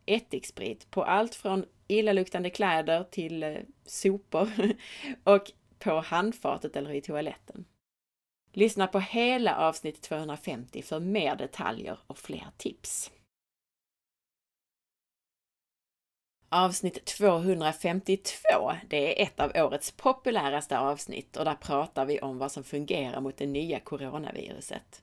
ättiksprit 0.05 0.91
på 0.91 1.03
allt 1.03 1.35
från 1.35 1.65
illaluktande 1.87 2.49
kläder 2.49 3.03
till 3.03 3.43
eh, 3.43 3.55
sopor 3.85 4.49
och 5.23 5.51
på 5.79 5.99
handfatet 5.99 6.75
eller 6.75 6.93
i 6.93 7.01
toaletten. 7.01 7.65
Lyssna 8.51 8.87
på 8.87 8.99
hela 8.99 9.57
avsnitt 9.57 10.01
250 10.01 10.81
för 10.81 10.99
mer 10.99 11.35
detaljer 11.35 11.99
och 12.07 12.17
fler 12.17 12.47
tips. 12.57 13.11
Avsnitt 16.55 17.05
252, 17.05 18.73
det 18.89 19.21
är 19.21 19.27
ett 19.27 19.39
av 19.39 19.51
årets 19.55 19.91
populäraste 19.91 20.79
avsnitt 20.79 21.37
och 21.37 21.45
där 21.45 21.55
pratar 21.55 22.05
vi 22.05 22.19
om 22.19 22.37
vad 22.37 22.51
som 22.51 22.63
fungerar 22.63 23.21
mot 23.21 23.37
det 23.37 23.45
nya 23.45 23.79
coronaviruset. 23.79 25.01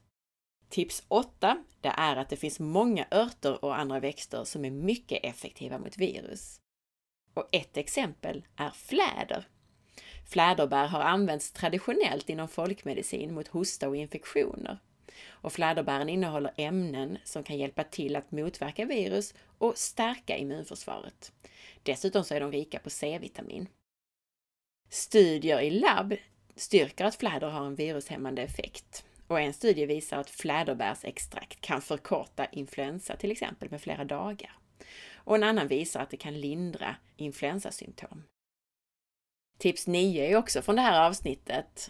Tips 0.69 1.03
8, 1.07 1.57
det 1.81 1.93
är 1.97 2.15
att 2.15 2.29
det 2.29 2.35
finns 2.35 2.59
många 2.59 3.05
örter 3.11 3.65
och 3.65 3.79
andra 3.79 3.99
växter 3.99 4.43
som 4.43 4.65
är 4.65 4.71
mycket 4.71 5.19
effektiva 5.23 5.77
mot 5.77 5.97
virus. 5.97 6.59
Och 7.33 7.49
ett 7.51 7.77
exempel 7.77 8.45
är 8.55 8.69
fläder. 8.69 9.47
Fläderbär 10.29 10.87
har 10.87 11.01
använts 11.01 11.51
traditionellt 11.51 12.29
inom 12.29 12.47
folkmedicin 12.47 13.33
mot 13.33 13.47
hosta 13.47 13.87
och 13.89 13.95
infektioner. 13.95 14.77
Och 15.29 15.53
fläderbären 15.53 16.09
innehåller 16.09 16.53
ämnen 16.57 17.17
som 17.23 17.43
kan 17.43 17.57
hjälpa 17.57 17.83
till 17.83 18.15
att 18.15 18.31
motverka 18.31 18.85
virus 18.85 19.33
och 19.57 19.77
stärka 19.77 20.37
immunförsvaret. 20.37 21.31
Dessutom 21.83 22.23
så 22.23 22.33
är 22.33 22.39
de 22.39 22.51
rika 22.51 22.79
på 22.79 22.89
C-vitamin. 22.89 23.67
Studier 24.89 25.61
i 25.61 25.69
labb 25.69 26.15
styrker 26.55 27.05
att 27.05 27.15
fläder 27.15 27.49
har 27.49 27.65
en 27.65 27.75
virushämmande 27.75 28.41
effekt. 28.41 29.05
Och 29.27 29.39
en 29.39 29.53
studie 29.53 29.85
visar 29.85 30.17
att 30.17 30.29
fläderbärsextrakt 30.29 31.61
kan 31.61 31.81
förkorta 31.81 32.45
influensa 32.45 33.15
till 33.15 33.31
exempel 33.31 33.71
med 33.71 33.81
flera 33.81 34.05
dagar. 34.05 34.57
Och 35.13 35.35
en 35.35 35.43
annan 35.43 35.67
visar 35.67 35.99
att 35.99 36.09
det 36.09 36.17
kan 36.17 36.39
lindra 36.39 36.95
influensasymptom. 37.15 38.23
Tips 39.57 39.87
9 39.87 40.25
är 40.25 40.35
också 40.35 40.61
från 40.61 40.75
det 40.75 40.81
här 40.81 41.07
avsnittet. 41.07 41.89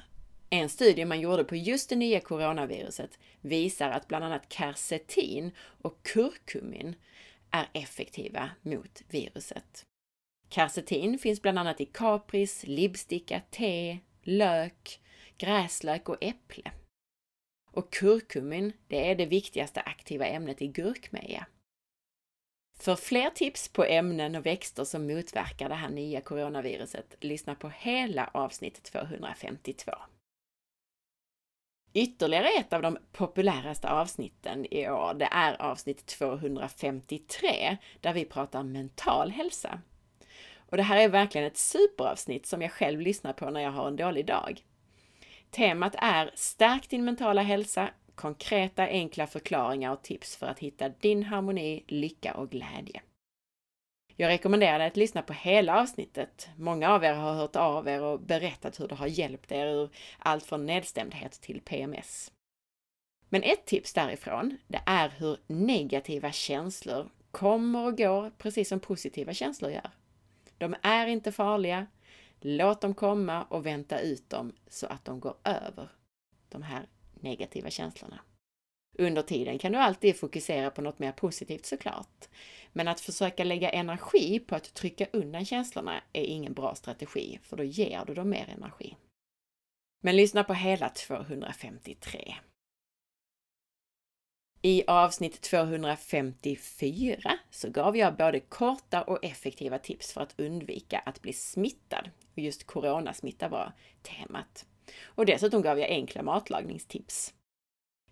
En 0.50 0.69
studie 0.69 1.05
man 1.05 1.21
gjorde 1.21 1.43
på 1.43 1.55
just 1.55 1.89
det 1.89 1.95
nya 1.95 2.19
coronaviruset 2.19 3.19
visar 3.41 3.89
att 3.89 4.07
bland 4.07 4.25
annat 4.25 4.53
kersetin 4.53 5.51
och 5.57 6.03
kurkumin 6.03 6.95
är 7.51 7.70
effektiva 7.74 8.51
mot 8.62 9.01
viruset. 9.10 9.86
Karsetin 10.50 11.20
finns 11.20 11.41
bland 11.41 11.60
annat 11.60 11.81
i 11.81 11.86
kapris, 11.86 12.63
lipsticka, 12.67 13.41
te, 13.50 14.00
lök, 14.22 15.01
gräslök 15.38 16.10
och 16.10 16.24
äpple. 16.24 16.72
Och 17.72 17.93
kurkumin, 17.93 18.74
det 18.88 19.12
är 19.12 19.15
det 19.15 19.25
viktigaste 19.25 19.81
aktiva 19.81 20.25
ämnet 20.25 20.62
i 20.62 20.67
gurkmeja. 20.67 21.48
För 22.79 22.96
fler 22.96 23.29
tips 23.29 23.70
på 23.70 23.84
ämnen 23.84 24.36
och 24.36 24.46
växter 24.46 24.84
som 24.84 25.08
motverkar 25.08 25.70
det 25.70 25.75
här 25.75 25.89
nya 25.89 26.22
coronaviruset, 26.22 27.15
lyssna 27.20 27.55
på 27.55 27.70
hela 27.70 28.29
avsnitt 28.34 28.84
252. 28.84 29.91
Ytterligare 31.93 32.48
ett 32.48 32.74
av 32.74 32.81
de 32.81 32.98
populäraste 33.12 33.89
avsnitten 33.89 34.65
i 34.74 34.89
år, 34.89 35.13
det 35.13 35.29
är 35.31 35.62
avsnitt 35.62 36.05
253 36.05 37.77
där 38.01 38.13
vi 38.13 38.25
pratar 38.25 38.63
mental 38.63 39.31
hälsa. 39.31 39.81
Och 40.55 40.77
det 40.77 40.83
här 40.83 40.98
är 40.98 41.10
verkligen 41.10 41.48
ett 41.48 41.57
superavsnitt 41.57 42.45
som 42.45 42.62
jag 42.62 42.71
själv 42.71 43.01
lyssnar 43.01 43.33
på 43.33 43.50
när 43.50 43.62
jag 43.62 43.71
har 43.71 43.88
en 43.88 43.95
dålig 43.95 44.25
dag. 44.25 44.63
Temat 45.51 45.95
är 45.98 46.31
Stärk 46.36 46.89
din 46.89 47.05
mentala 47.05 47.41
hälsa, 47.41 47.89
konkreta 48.15 48.83
enkla 48.83 49.27
förklaringar 49.27 49.93
och 49.93 50.01
tips 50.01 50.36
för 50.36 50.48
att 50.48 50.60
hitta 50.60 50.89
din 50.89 51.24
harmoni, 51.24 51.83
lycka 51.88 52.33
och 52.33 52.50
glädje. 52.50 53.01
Jag 54.21 54.29
rekommenderar 54.29 54.79
dig 54.79 54.87
att 54.87 54.97
lyssna 54.97 55.21
på 55.21 55.33
hela 55.33 55.81
avsnittet. 55.81 56.49
Många 56.57 56.89
av 56.89 57.03
er 57.03 57.13
har 57.13 57.33
hört 57.33 57.55
av 57.55 57.87
er 57.87 58.03
och 58.03 58.19
berättat 58.19 58.79
hur 58.79 58.87
det 58.87 58.95
har 58.95 59.07
hjälpt 59.07 59.51
er 59.51 59.67
ur 59.67 59.89
allt 60.19 60.45
från 60.45 60.65
nedstämdhet 60.65 61.31
till 61.31 61.61
PMS. 61.61 62.31
Men 63.29 63.43
ett 63.43 63.65
tips 63.65 63.93
därifrån, 63.93 64.57
det 64.67 64.81
är 64.85 65.09
hur 65.09 65.37
negativa 65.47 66.31
känslor 66.31 67.09
kommer 67.31 67.85
och 67.85 67.97
går 67.97 68.31
precis 68.37 68.69
som 68.69 68.79
positiva 68.79 69.33
känslor 69.33 69.71
gör. 69.71 69.91
De 70.57 70.75
är 70.81 71.07
inte 71.07 71.31
farliga. 71.31 71.87
Låt 72.39 72.81
dem 72.81 72.93
komma 72.93 73.43
och 73.43 73.65
vänta 73.65 73.99
ut 73.99 74.29
dem 74.29 74.55
så 74.67 74.87
att 74.87 75.05
de 75.05 75.19
går 75.19 75.35
över, 75.43 75.89
de 76.49 76.63
här 76.63 76.87
negativa 77.13 77.69
känslorna. 77.69 78.19
Under 78.98 79.21
tiden 79.21 79.60
kan 79.60 79.71
du 79.71 79.77
alltid 79.77 80.19
fokusera 80.19 80.71
på 80.71 80.81
något 80.81 81.00
mer 81.00 81.12
positivt 81.12 81.65
såklart. 81.65 82.29
Men 82.74 82.88
att 82.88 83.00
försöka 83.00 83.43
lägga 83.43 83.69
energi 83.69 84.39
på 84.39 84.55
att 84.55 84.74
trycka 84.74 85.07
undan 85.13 85.45
känslorna 85.45 86.03
är 86.13 86.24
ingen 86.24 86.53
bra 86.53 86.75
strategi, 86.75 87.39
för 87.43 87.57
då 87.57 87.63
ger 87.63 88.05
du 88.07 88.13
dem 88.13 88.29
mer 88.29 88.50
energi. 88.57 88.95
Men 90.03 90.15
lyssna 90.15 90.43
på 90.43 90.53
hela 90.53 90.89
253. 90.89 92.36
I 94.63 94.83
avsnitt 94.88 95.41
254 95.41 97.38
så 97.50 97.69
gav 97.69 97.98
jag 97.98 98.15
både 98.15 98.39
korta 98.39 99.01
och 99.01 99.25
effektiva 99.25 99.79
tips 99.79 100.13
för 100.13 100.21
att 100.21 100.39
undvika 100.39 101.00
att 101.00 101.21
bli 101.21 101.33
smittad. 101.33 102.10
Och 102.33 102.39
just 102.39 102.67
coronasmitta 102.67 103.50
var 103.50 103.74
temat. 104.01 104.65
Och 105.03 105.25
dessutom 105.25 105.62
gav 105.62 105.79
jag 105.79 105.89
enkla 105.89 106.24
matlagningstips. 106.24 107.33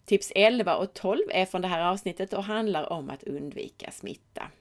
Tips 0.09 0.31
11 0.35 0.75
och 0.75 0.93
12 0.93 1.21
är 1.29 1.45
från 1.45 1.61
det 1.61 1.67
här 1.67 1.91
avsnittet 1.91 2.33
och 2.33 2.43
handlar 2.43 2.93
om 2.93 3.09
att 3.09 3.23
undvika 3.23 3.91
smitta. 3.91 4.51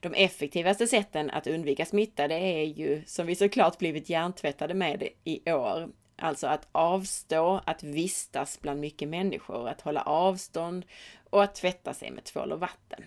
De 0.00 0.14
effektivaste 0.14 0.86
sätten 0.86 1.30
att 1.30 1.46
undvika 1.46 1.86
smitta, 1.86 2.28
det 2.28 2.34
är 2.34 2.64
ju 2.64 3.02
som 3.06 3.26
vi 3.26 3.34
såklart 3.34 3.78
blivit 3.78 4.10
hjärntvättade 4.10 4.74
med 4.74 5.08
i 5.24 5.52
år. 5.52 5.88
Alltså 6.16 6.46
att 6.46 6.68
avstå 6.72 7.60
att 7.66 7.82
vistas 7.82 8.60
bland 8.60 8.80
mycket 8.80 9.08
människor, 9.08 9.68
att 9.68 9.80
hålla 9.80 10.02
avstånd 10.02 10.86
och 11.30 11.42
att 11.42 11.54
tvätta 11.54 11.94
sig 11.94 12.10
med 12.10 12.24
tvål 12.24 12.52
och 12.52 12.60
vatten. 12.60 13.04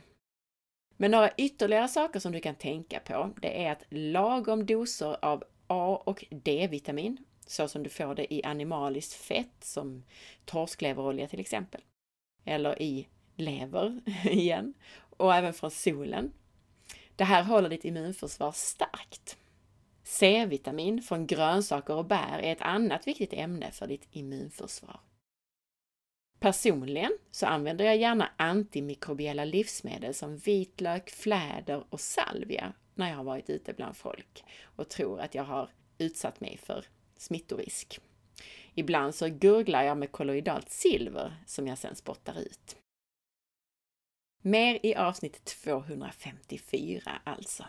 Men 0.98 1.12
några 1.12 1.32
ytterligare 1.38 1.88
saker 1.88 2.20
som 2.20 2.32
du 2.32 2.39
kan 2.39 2.55
tänka 2.55 3.00
på, 3.00 3.29
det 3.41 3.65
är 3.65 3.72
att 3.72 3.86
lagom 3.89 4.65
doser 4.65 5.25
av 5.25 5.43
A 5.67 6.01
och 6.05 6.25
D-vitamin 6.29 7.17
så 7.50 7.68
som 7.68 7.84
du 7.84 7.90
får 7.90 8.16
det 8.16 8.34
i 8.34 8.44
animaliskt 8.44 9.14
fett 9.14 9.64
som 9.64 10.04
torskleverolja 10.46 11.28
till 11.28 11.40
exempel. 11.40 11.82
Eller 12.46 12.82
i 12.82 13.08
lever 13.36 14.02
igen 14.26 14.74
och 15.18 15.36
även 15.36 15.54
från 15.54 15.72
solen. 15.72 16.34
Det 17.16 17.24
här 17.24 17.44
håller 17.44 17.70
ditt 17.70 17.86
immunförsvar 17.86 18.52
starkt. 18.52 19.38
C-vitamin 20.04 21.02
från 21.02 21.28
grönsaker 21.28 21.94
och 21.94 22.06
bär 22.06 22.40
är 22.40 22.52
ett 22.52 22.62
annat 22.62 23.08
viktigt 23.08 23.34
ämne 23.34 23.72
för 23.72 23.88
ditt 23.88 24.08
immunförsvar. 24.12 25.00
Personligen 26.40 27.18
så 27.32 27.46
använder 27.46 27.86
jag 27.86 27.98
gärna 27.98 28.32
antimikrobiella 28.38 29.46
livsmedel 29.46 30.14
som 30.14 30.38
vitlök, 30.38 31.10
fläder 31.10 31.84
och 31.90 32.00
salvia 32.00 32.74
när 32.96 33.10
jag 33.10 33.16
har 33.16 33.24
varit 33.24 33.50
ute 33.50 33.74
bland 33.74 33.98
folk 33.98 34.44
och 34.64 34.90
tror 34.90 35.20
att 35.20 35.36
jag 35.36 35.44
har 35.44 35.70
utsatt 35.98 36.40
mig 36.40 36.58
för 36.58 36.86
smittorisk. 37.24 38.00
Ibland 38.74 39.15
så 39.15 39.27
gurglar 39.27 39.84
jag 39.84 39.98
med 39.98 40.12
kolloidalt 40.12 40.70
silver 40.70 41.36
som 41.46 41.68
jag 41.68 41.77
sedan 41.77 41.96
spottar 41.96 42.39
ut. 42.39 42.77
Mer 44.42 44.80
i 44.84 44.96
avsnitt 44.96 45.46
254 45.46 47.22
alltså. 47.24 47.65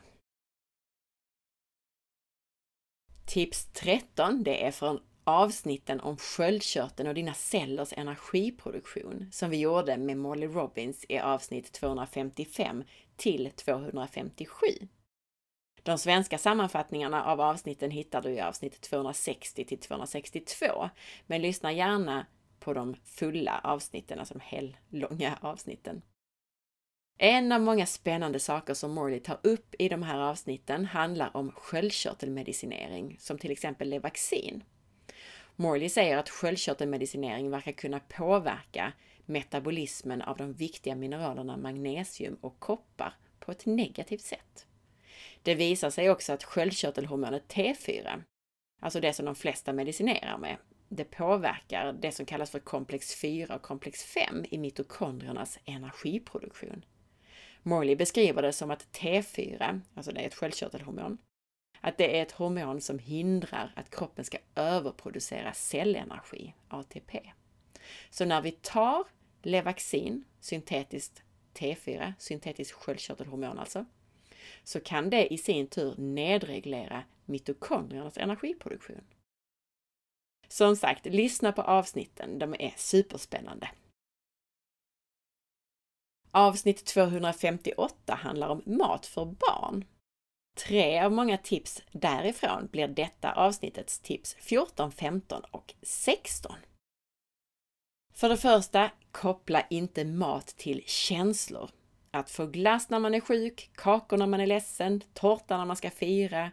Tips 3.27 3.73
13, 3.73 4.43
det 4.43 4.65
är 4.65 4.71
från 4.71 5.01
avsnitten 5.25 6.01
om 6.01 6.17
sköldkörteln 6.17 7.09
och 7.09 7.15
dina 7.15 7.35
cellers 7.35 7.93
energiproduktion 7.93 9.29
som 9.33 9.51
vi 9.51 9.57
gjorde 9.57 9.97
med 9.97 10.17
Molly 10.17 10.47
Robbins 10.47 11.05
i 11.09 11.19
avsnitt 11.19 11.73
255 11.73 12.85
till 13.17 13.51
257. 13.51 14.67
De 15.85 15.99
svenska 15.99 16.39
sammanfattningarna 16.39 17.25
av 17.25 17.41
avsnitten 17.41 17.91
hittar 17.91 18.23
du 18.23 18.31
i 18.31 18.41
avsnitt 18.41 18.81
260 18.81 19.65
till 19.65 19.79
262, 19.79 20.91
men 21.27 21.43
lyssna 21.43 21.73
gärna 21.73 22.27
på 22.61 22.75
de 22.75 22.97
fulla 23.05 23.61
avsnitten, 23.65 24.19
alltså 24.19 24.35
de 24.35 24.41
hellånga 24.41 25.39
avsnitten. 25.41 26.03
En 27.19 27.53
av 27.53 27.61
många 27.61 27.87
spännande 27.87 28.41
saker 28.41 28.75
som 28.75 28.95
Morley 28.95 29.21
tar 29.21 29.39
upp 29.43 29.75
i 29.79 29.89
de 29.89 30.03
här 30.03 30.19
avsnitten 30.19 30.85
handlar 30.85 31.37
om 31.37 31.53
sköldkörtelmedicinering, 31.53 33.17
som 33.21 33.39
till 33.39 33.51
exempel 33.51 33.89
Levaxin. 33.89 34.65
Morley 35.57 35.89
säger 35.89 36.17
att 36.17 36.31
sköldkörtelmedicinering 36.31 37.51
verkar 37.51 37.73
kunna 37.73 38.01
påverka 38.01 38.93
metabolismen 39.27 40.23
av 40.23 40.37
de 40.37 40.53
viktiga 40.53 40.95
mineralerna 40.95 41.57
magnesium 41.57 42.37
och 42.41 42.61
koppar 42.61 43.15
på 43.41 43.53
ett 43.53 43.67
negativt 43.67 44.25
sätt. 44.25 44.67
Det 45.45 45.55
visar 45.55 45.91
sig 45.91 46.11
också 46.11 46.33
att 46.33 46.45
sköldkörtelhormonet 46.45 47.55
T4, 47.55 48.23
alltså 48.81 49.01
det 49.01 49.13
som 49.13 49.25
de 49.25 49.35
flesta 49.35 49.73
medicinerar 49.73 50.39
med, 50.39 50.57
det 50.89 51.05
påverkar 51.05 51.93
det 51.93 52.13
som 52.13 52.27
kallas 52.27 52.51
för 52.51 52.59
komplex 52.59 53.15
4 53.15 53.57
och 53.57 53.63
komplex 53.63 54.05
5 54.05 54.45
i 54.51 54.59
mitokondriernas 54.59 55.59
energiproduktion. 55.65 56.85
Morley 57.63 57.97
beskriver 57.97 58.43
det 58.43 58.53
som 58.53 58.71
att 58.71 58.99
T4, 58.99 59.81
alltså 59.95 60.13
det 60.13 60.21
är 60.21 60.27
ett 60.27 60.35
sköldkörtelhormon, 60.35 61.19
att 61.81 61.99
det 61.99 62.19
är 62.19 62.23
ett 62.23 62.33
hormon 62.33 62.81
som 62.81 62.99
hindrar 62.99 63.73
att 63.77 63.91
kroppen 63.91 64.25
ska 64.25 64.39
överproducera 64.55 65.53
cellenergi, 65.53 66.55
ATP. 66.69 67.33
Så 68.11 68.25
när 68.25 68.43
vi 68.43 68.51
tar 68.51 69.05
Levaxin, 69.43 70.25
syntetiskt 70.41 71.23
T4, 71.55 72.13
syntetiskt 72.19 72.73
sköldkörtelhormon 72.73 73.59
alltså, 73.59 73.85
så 74.65 74.81
kan 74.81 75.11
det 75.11 75.33
i 75.33 75.39
sin 75.39 75.67
tur 75.67 75.95
nedreglera 75.97 77.05
mitokondriernas 77.25 78.19
energiproduktion. 78.19 79.05
Som 80.49 80.77
sagt, 80.77 81.07
lyssna 81.07 81.53
på 81.53 81.63
avsnitten, 81.63 82.39
de 82.39 82.55
är 82.59 82.75
superspännande. 82.77 83.71
Avsnitt 86.31 86.85
258 86.85 88.15
handlar 88.15 88.49
om 88.49 88.63
mat 88.67 89.07
för 89.07 89.25
barn. 89.25 89.85
Tre 90.55 91.01
av 91.01 91.13
många 91.13 91.39
tips 91.39 91.83
därifrån 91.93 92.69
blir 92.73 92.89
detta 92.89 93.33
avsnittets 93.33 93.99
tips 93.99 94.37
14, 94.41 94.93
15 94.93 95.43
och 95.51 95.75
16. 95.83 96.57
För 98.13 98.29
det 98.29 98.37
första, 98.37 98.91
koppla 99.13 99.67
inte 99.71 100.05
mat 100.05 100.47
till 100.47 100.83
känslor. 100.87 101.71
Att 102.15 102.31
få 102.31 102.47
glass 102.47 102.91
när 102.91 102.99
man 102.99 103.15
är 103.15 103.21
sjuk, 103.21 103.71
kakor 103.75 104.17
när 104.17 104.27
man 104.27 104.41
är 104.41 104.47
ledsen, 104.47 105.01
tårta 105.15 105.59
när 105.59 105.65
man 105.65 105.77
ska 105.77 105.91
fira, 105.91 106.51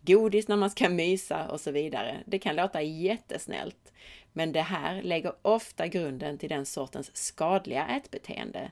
godis 0.00 0.48
när 0.48 0.56
man 0.56 0.70
ska 0.70 0.88
mysa 0.88 1.48
och 1.48 1.60
så 1.60 1.70
vidare. 1.70 2.22
Det 2.26 2.38
kan 2.38 2.56
låta 2.56 2.82
jättesnällt, 2.82 3.92
men 4.32 4.52
det 4.52 4.62
här 4.62 5.02
lägger 5.02 5.32
ofta 5.42 5.86
grunden 5.86 6.38
till 6.38 6.48
den 6.48 6.66
sortens 6.66 7.16
skadliga 7.16 7.86
ätbeteende 7.86 8.70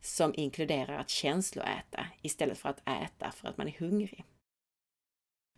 som 0.00 0.32
inkluderar 0.36 0.98
att 0.98 1.10
känsloäta 1.10 2.06
istället 2.22 2.58
för 2.58 2.68
att 2.68 2.88
äta 2.88 3.30
för 3.30 3.48
att 3.48 3.56
man 3.56 3.68
är 3.68 3.76
hungrig. 3.78 4.24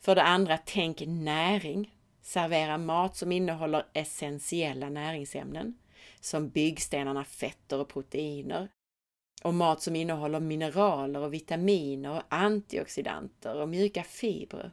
För 0.00 0.14
det 0.14 0.22
andra, 0.22 0.58
tänk 0.58 1.02
näring. 1.06 1.94
Servera 2.22 2.78
mat 2.78 3.16
som 3.16 3.32
innehåller 3.32 3.86
essentiella 3.92 4.88
näringsämnen 4.88 5.78
som 6.20 6.48
byggstenarna 6.48 7.24
fetter 7.24 7.80
och 7.80 7.88
proteiner 7.88 8.68
och 9.42 9.54
mat 9.54 9.82
som 9.82 9.96
innehåller 9.96 10.40
mineraler 10.40 11.20
och 11.20 11.34
vitaminer 11.34 12.10
och 12.10 12.22
antioxidanter 12.28 13.60
och 13.60 13.68
mjuka 13.68 14.02
fibrer. 14.02 14.70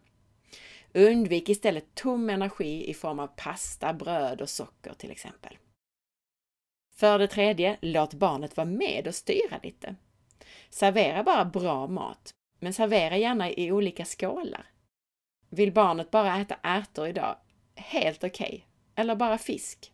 Undvik 0.93 1.49
istället 1.49 1.95
tom 1.95 2.29
energi 2.29 2.89
i 2.89 2.93
form 2.93 3.19
av 3.19 3.27
pasta, 3.27 3.93
bröd 3.93 4.41
och 4.41 4.49
socker 4.49 4.93
till 4.93 5.11
exempel. 5.11 5.57
För 6.95 7.19
det 7.19 7.27
tredje, 7.27 7.77
låt 7.81 8.13
barnet 8.13 8.57
vara 8.57 8.65
med 8.65 9.07
och 9.07 9.15
styra 9.15 9.59
lite. 9.63 9.95
Servera 10.69 11.23
bara 11.23 11.45
bra 11.45 11.87
mat, 11.87 12.33
men 12.59 12.73
servera 12.73 13.17
gärna 13.17 13.51
i 13.51 13.71
olika 13.71 14.05
skålar. 14.05 14.65
Vill 15.49 15.73
barnet 15.73 16.11
bara 16.11 16.37
äta 16.37 16.55
ärtor 16.63 17.07
idag? 17.07 17.37
Helt 17.75 18.23
okej. 18.23 18.47
Okay. 18.47 18.61
Eller 18.95 19.15
bara 19.15 19.37
fisk? 19.37 19.91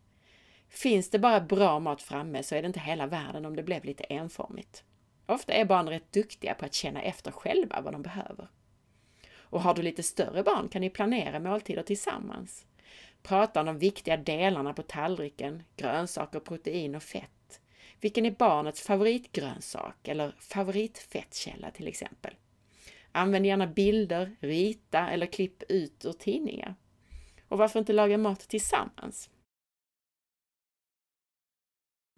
Finns 0.73 1.09
det 1.09 1.19
bara 1.19 1.41
bra 1.41 1.79
mat 1.79 2.01
framme 2.01 2.43
så 2.43 2.55
är 2.55 2.61
det 2.61 2.65
inte 2.65 2.79
hela 2.79 3.07
världen 3.07 3.45
om 3.45 3.55
det 3.55 3.63
blev 3.63 3.85
lite 3.85 4.03
enformigt. 4.03 4.83
Ofta 5.25 5.53
är 5.53 5.65
barn 5.65 5.89
rätt 5.89 6.11
duktiga 6.11 6.53
på 6.53 6.65
att 6.65 6.73
känna 6.73 7.01
efter 7.01 7.31
själva 7.31 7.81
vad 7.81 7.93
de 7.93 8.01
behöver. 8.01 8.47
Och 9.33 9.61
har 9.61 9.73
du 9.73 9.81
lite 9.81 10.03
större 10.03 10.43
barn 10.43 10.69
kan 10.69 10.81
ni 10.81 10.89
planera 10.89 11.39
måltider 11.39 11.83
tillsammans. 11.83 12.65
Prata 13.23 13.59
om 13.59 13.65
de 13.65 13.77
viktiga 13.77 14.17
delarna 14.17 14.73
på 14.73 14.81
tallriken, 14.81 15.63
grönsaker, 15.75 16.39
protein 16.39 16.95
och 16.95 17.03
fett. 17.03 17.59
Vilken 17.99 18.25
är 18.25 18.31
barnets 18.31 18.81
favoritgrönsak 18.81 20.07
eller 20.07 20.35
favoritfettkälla 20.39 21.71
till 21.71 21.87
exempel? 21.87 22.33
Använd 23.11 23.45
gärna 23.45 23.67
bilder, 23.67 24.35
rita 24.39 25.09
eller 25.09 25.25
klipp 25.25 25.63
ut 25.69 26.05
ur 26.05 26.13
tidningar. 26.13 26.75
Och 27.47 27.57
varför 27.57 27.79
inte 27.79 27.93
laga 27.93 28.17
mat 28.17 28.39
tillsammans? 28.39 29.29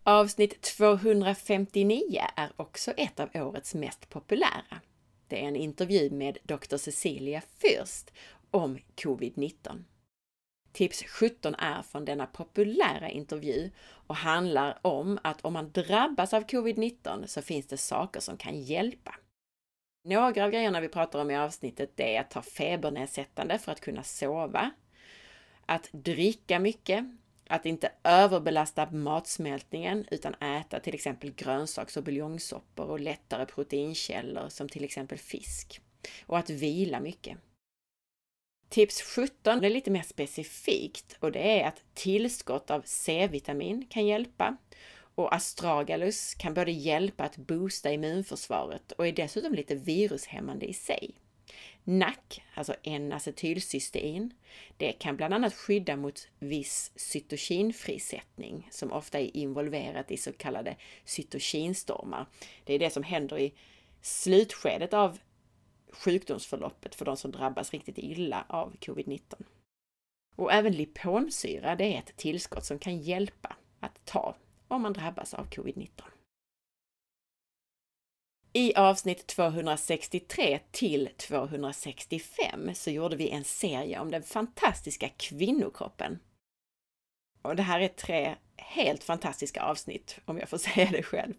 Avsnitt 0.06 0.62
259 0.62 2.22
är 2.36 2.52
också 2.56 2.92
ett 2.92 3.20
av 3.20 3.30
årets 3.34 3.76
mest 3.76 4.10
populära. 4.10 4.82
Det 5.28 5.44
är 5.44 5.48
en 5.48 5.56
intervju 5.56 6.10
med 6.10 6.38
Dr. 6.44 6.78
Cecilia 6.78 7.42
Fürst 7.60 8.12
om 8.52 8.78
covid-19. 8.96 9.84
Tips 10.72 11.04
17 11.04 11.56
är 11.56 11.82
från 11.82 12.06
denna 12.06 12.26
populära 12.26 13.10
intervju 13.10 13.72
och 13.82 14.16
handlar 14.16 14.80
om 14.82 15.20
att 15.24 15.46
om 15.46 15.54
man 15.54 15.72
drabbas 15.72 16.34
av 16.34 16.46
covid-19 16.46 17.26
så 17.28 17.42
finns 17.42 17.68
det 17.68 17.78
saker 17.78 18.20
som 18.20 18.38
kan 18.38 18.62
hjälpa. 18.62 19.16
Några 20.06 20.46
av 20.46 20.52
grejerna 20.52 20.82
vi 20.82 20.90
pratar 20.90 21.22
om 21.22 21.32
i 21.32 21.38
avsnittet 21.38 21.92
det 21.96 22.16
är 22.16 22.22
att 22.22 22.32
ta 22.32 22.42
febernedsättande 22.42 23.60
för 23.60 23.72
att 23.72 23.82
kunna 23.82 24.04
sova, 24.04 24.72
att 25.66 25.90
dricka 25.92 26.60
mycket, 26.60 27.06
att 27.54 27.66
inte 27.66 27.92
överbelasta 28.04 28.92
matsmältningen 28.92 30.06
utan 30.12 30.34
äta 30.34 30.80
till 30.80 30.94
exempel 30.96 31.32
grönsaks 31.32 31.98
och 31.98 32.04
buljongsoppor 32.04 32.86
och 32.86 33.00
lättare 33.00 33.46
proteinkällor 33.46 34.50
som 34.50 34.70
till 34.70 34.84
exempel 34.84 35.18
fisk. 35.18 35.82
Och 36.26 36.38
att 36.38 36.50
vila 36.50 37.00
mycket. 37.00 37.38
Tips 38.70 39.02
17 39.02 39.64
är 39.64 39.70
lite 39.70 39.92
mer 39.92 40.02
specifikt 40.02 41.18
och 41.20 41.32
det 41.32 41.62
är 41.62 41.68
att 41.68 41.84
tillskott 41.94 42.72
av 42.72 42.82
C-vitamin 42.86 43.86
kan 43.90 44.06
hjälpa 44.06 44.58
och 45.16 45.36
astragalus 45.36 46.36
kan 46.36 46.54
både 46.54 46.72
hjälpa 46.72 47.24
att 47.24 47.38
boosta 47.38 47.92
immunförsvaret 47.92 48.92
och 48.92 49.08
är 49.08 49.12
dessutom 49.12 49.54
lite 49.54 49.76
virushämmande 49.76 50.66
i 50.66 50.74
sig. 50.74 51.16
NAC, 51.84 52.42
alltså 52.56 52.76
N-acetylcystein, 52.84 54.34
det 54.78 54.92
kan 54.92 55.18
bland 55.18 55.34
annat 55.34 55.54
skydda 55.54 55.96
mot 55.96 56.28
viss 56.40 56.92
cytokinfrisättning 56.96 58.68
som 58.72 58.92
ofta 58.92 59.20
är 59.20 59.38
involverat 59.38 60.12
i 60.12 60.18
så 60.18 60.34
kallade 60.34 60.76
cytokinstormar. 61.06 62.26
Det 62.64 62.74
är 62.74 62.80
det 62.80 62.90
som 62.90 63.04
händer 63.04 63.40
i 63.40 63.54
slutskedet 64.02 64.94
av 64.94 65.20
sjukdomsförloppet 65.90 66.96
för 66.96 67.06
de 67.06 67.18
som 67.18 67.32
drabbas 67.32 67.72
riktigt 67.72 67.98
illa 67.98 68.46
av 68.50 68.76
covid-19. 68.80 69.44
Och 70.36 70.54
även 70.54 70.74
liponsyra, 70.74 71.76
det 71.76 71.96
är 71.96 72.00
ett 72.00 72.18
tillskott 72.18 72.66
som 72.66 72.80
kan 72.80 72.98
hjälpa 73.00 73.56
att 73.80 74.06
ta 74.06 74.36
om 74.68 74.82
man 74.82 74.94
drabbas 74.94 75.34
av 75.34 75.50
covid-19. 75.50 75.90
I 78.56 78.76
avsnitt 78.76 79.28
263 79.28 80.60
till 80.72 81.10
265 81.18 82.76
så 82.76 82.92
gjorde 82.92 83.16
vi 83.16 83.30
en 83.30 83.44
serie 83.44 84.00
om 84.00 84.12
den 84.12 84.24
fantastiska 84.24 85.10
kvinnokroppen. 85.10 86.20
Och 87.42 87.56
det 87.56 87.64
här 87.64 87.80
är 87.80 87.88
tre 87.88 88.36
helt 88.58 89.04
fantastiska 89.04 89.62
avsnitt, 89.62 90.20
om 90.26 90.38
jag 90.38 90.50
får 90.50 90.58
säga 90.74 90.90
det 90.92 91.04
själv. 91.04 91.34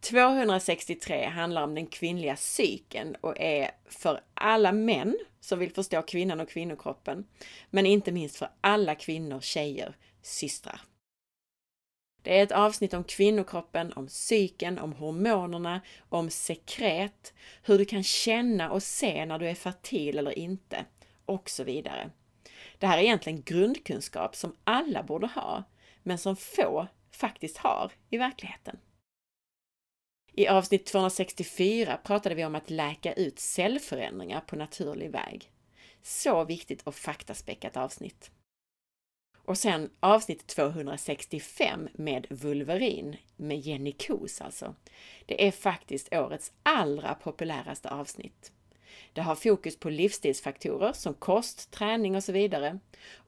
263 0.00 1.24
handlar 1.24 1.62
om 1.62 1.74
den 1.74 1.86
kvinnliga 1.86 2.36
psyken 2.36 3.16
och 3.20 3.40
är 3.40 3.70
för 3.86 4.20
alla 4.34 4.72
män 4.72 5.18
som 5.40 5.58
vill 5.58 5.74
förstå 5.74 6.02
kvinnan 6.02 6.40
och 6.40 6.48
kvinnokroppen, 6.48 7.26
men 7.70 7.86
inte 7.86 8.12
minst 8.12 8.36
för 8.36 8.48
alla 8.60 8.94
kvinnor, 8.94 9.40
tjejer, 9.40 9.96
systrar. 10.22 10.80
Det 12.22 12.38
är 12.38 12.42
ett 12.42 12.52
avsnitt 12.52 12.94
om 12.94 13.04
kvinnokroppen, 13.04 13.92
om 13.92 14.06
psyken, 14.06 14.78
om 14.78 14.92
hormonerna, 14.92 15.80
om 16.08 16.30
sekret, 16.30 17.34
hur 17.62 17.78
du 17.78 17.84
kan 17.84 18.02
känna 18.02 18.70
och 18.70 18.82
se 18.82 19.26
när 19.26 19.38
du 19.38 19.48
är 19.48 19.54
fertil 19.54 20.18
eller 20.18 20.38
inte 20.38 20.84
och 21.24 21.50
så 21.50 21.64
vidare. 21.64 22.10
Det 22.78 22.86
här 22.86 22.98
är 22.98 23.02
egentligen 23.02 23.42
grundkunskap 23.42 24.36
som 24.36 24.56
alla 24.64 25.02
borde 25.02 25.26
ha, 25.26 25.64
men 26.02 26.18
som 26.18 26.36
få 26.36 26.86
faktiskt 27.10 27.56
har 27.56 27.92
i 28.10 28.18
verkligheten. 28.18 28.78
I 30.32 30.48
avsnitt 30.48 30.86
264 30.86 31.96
pratade 32.04 32.34
vi 32.34 32.44
om 32.44 32.54
att 32.54 32.70
läka 32.70 33.12
ut 33.12 33.38
cellförändringar 33.38 34.40
på 34.40 34.56
naturlig 34.56 35.10
väg. 35.10 35.52
Så 36.02 36.44
viktigt 36.44 36.82
och 36.82 36.94
faktaspäckat 36.94 37.76
avsnitt. 37.76 38.30
Och 39.50 39.58
sen 39.58 39.90
avsnitt 40.00 40.46
265 40.46 41.88
med 41.92 42.26
vulverin, 42.30 43.16
med 43.36 43.58
Jenny 43.58 43.92
Kos 43.92 44.40
alltså. 44.40 44.74
Det 45.26 45.46
är 45.46 45.50
faktiskt 45.50 46.14
årets 46.14 46.52
allra 46.62 47.14
populäraste 47.14 47.90
avsnitt. 47.90 48.52
Det 49.12 49.20
har 49.20 49.34
fokus 49.34 49.76
på 49.76 49.90
livsstilsfaktorer 49.90 50.92
som 50.92 51.14
kost, 51.14 51.70
träning 51.70 52.16
och 52.16 52.24
så 52.24 52.32
vidare 52.32 52.78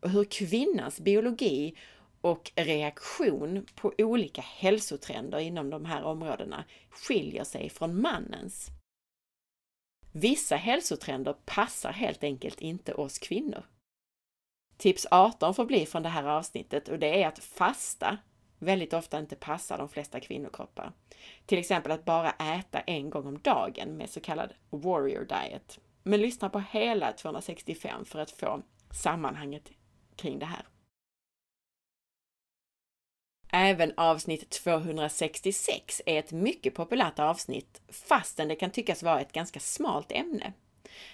och 0.00 0.10
hur 0.10 0.24
kvinnans 0.24 1.00
biologi 1.00 1.74
och 2.20 2.52
reaktion 2.54 3.66
på 3.74 3.94
olika 3.98 4.42
hälsotrender 4.42 5.38
inom 5.38 5.70
de 5.70 5.84
här 5.84 6.02
områdena 6.02 6.64
skiljer 6.90 7.44
sig 7.44 7.70
från 7.70 8.00
mannens. 8.00 8.68
Vissa 10.12 10.56
hälsotrender 10.56 11.34
passar 11.44 11.92
helt 11.92 12.24
enkelt 12.24 12.60
inte 12.60 12.94
oss 12.94 13.18
kvinnor. 13.18 13.64
Tips 14.82 15.06
18 15.10 15.54
får 15.54 15.64
bli 15.64 15.86
från 15.86 16.02
det 16.02 16.08
här 16.08 16.24
avsnittet 16.24 16.88
och 16.88 16.98
det 16.98 17.22
är 17.22 17.28
att 17.28 17.38
fasta 17.38 18.18
väldigt 18.58 18.92
ofta 18.92 19.18
inte 19.18 19.36
passar 19.36 19.78
de 19.78 19.88
flesta 19.88 20.20
kvinnokroppar. 20.20 20.92
Till 21.46 21.58
exempel 21.58 21.92
att 21.92 22.04
bara 22.04 22.30
äta 22.30 22.80
en 22.80 23.10
gång 23.10 23.26
om 23.26 23.38
dagen 23.38 23.96
med 23.96 24.10
så 24.10 24.20
kallad 24.20 24.52
warrior 24.70 25.24
diet. 25.24 25.78
Men 26.02 26.20
lyssna 26.20 26.48
på 26.50 26.62
hela 26.70 27.12
265 27.12 28.04
för 28.04 28.18
att 28.18 28.30
få 28.30 28.62
sammanhanget 29.02 29.70
kring 30.16 30.38
det 30.38 30.46
här. 30.46 30.66
Även 33.52 33.92
avsnitt 33.96 34.50
266 34.50 36.02
är 36.06 36.18
ett 36.18 36.32
mycket 36.32 36.74
populärt 36.74 37.18
avsnitt 37.18 37.80
fastän 37.88 38.48
det 38.48 38.56
kan 38.56 38.70
tyckas 38.70 39.02
vara 39.02 39.20
ett 39.20 39.32
ganska 39.32 39.60
smalt 39.60 40.12
ämne. 40.12 40.52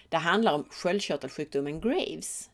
Det 0.09 0.17
handlar 0.17 0.55
om 0.55 0.65
sköldkörtelsjukdomen 0.71 1.81
Graves. 1.81 2.51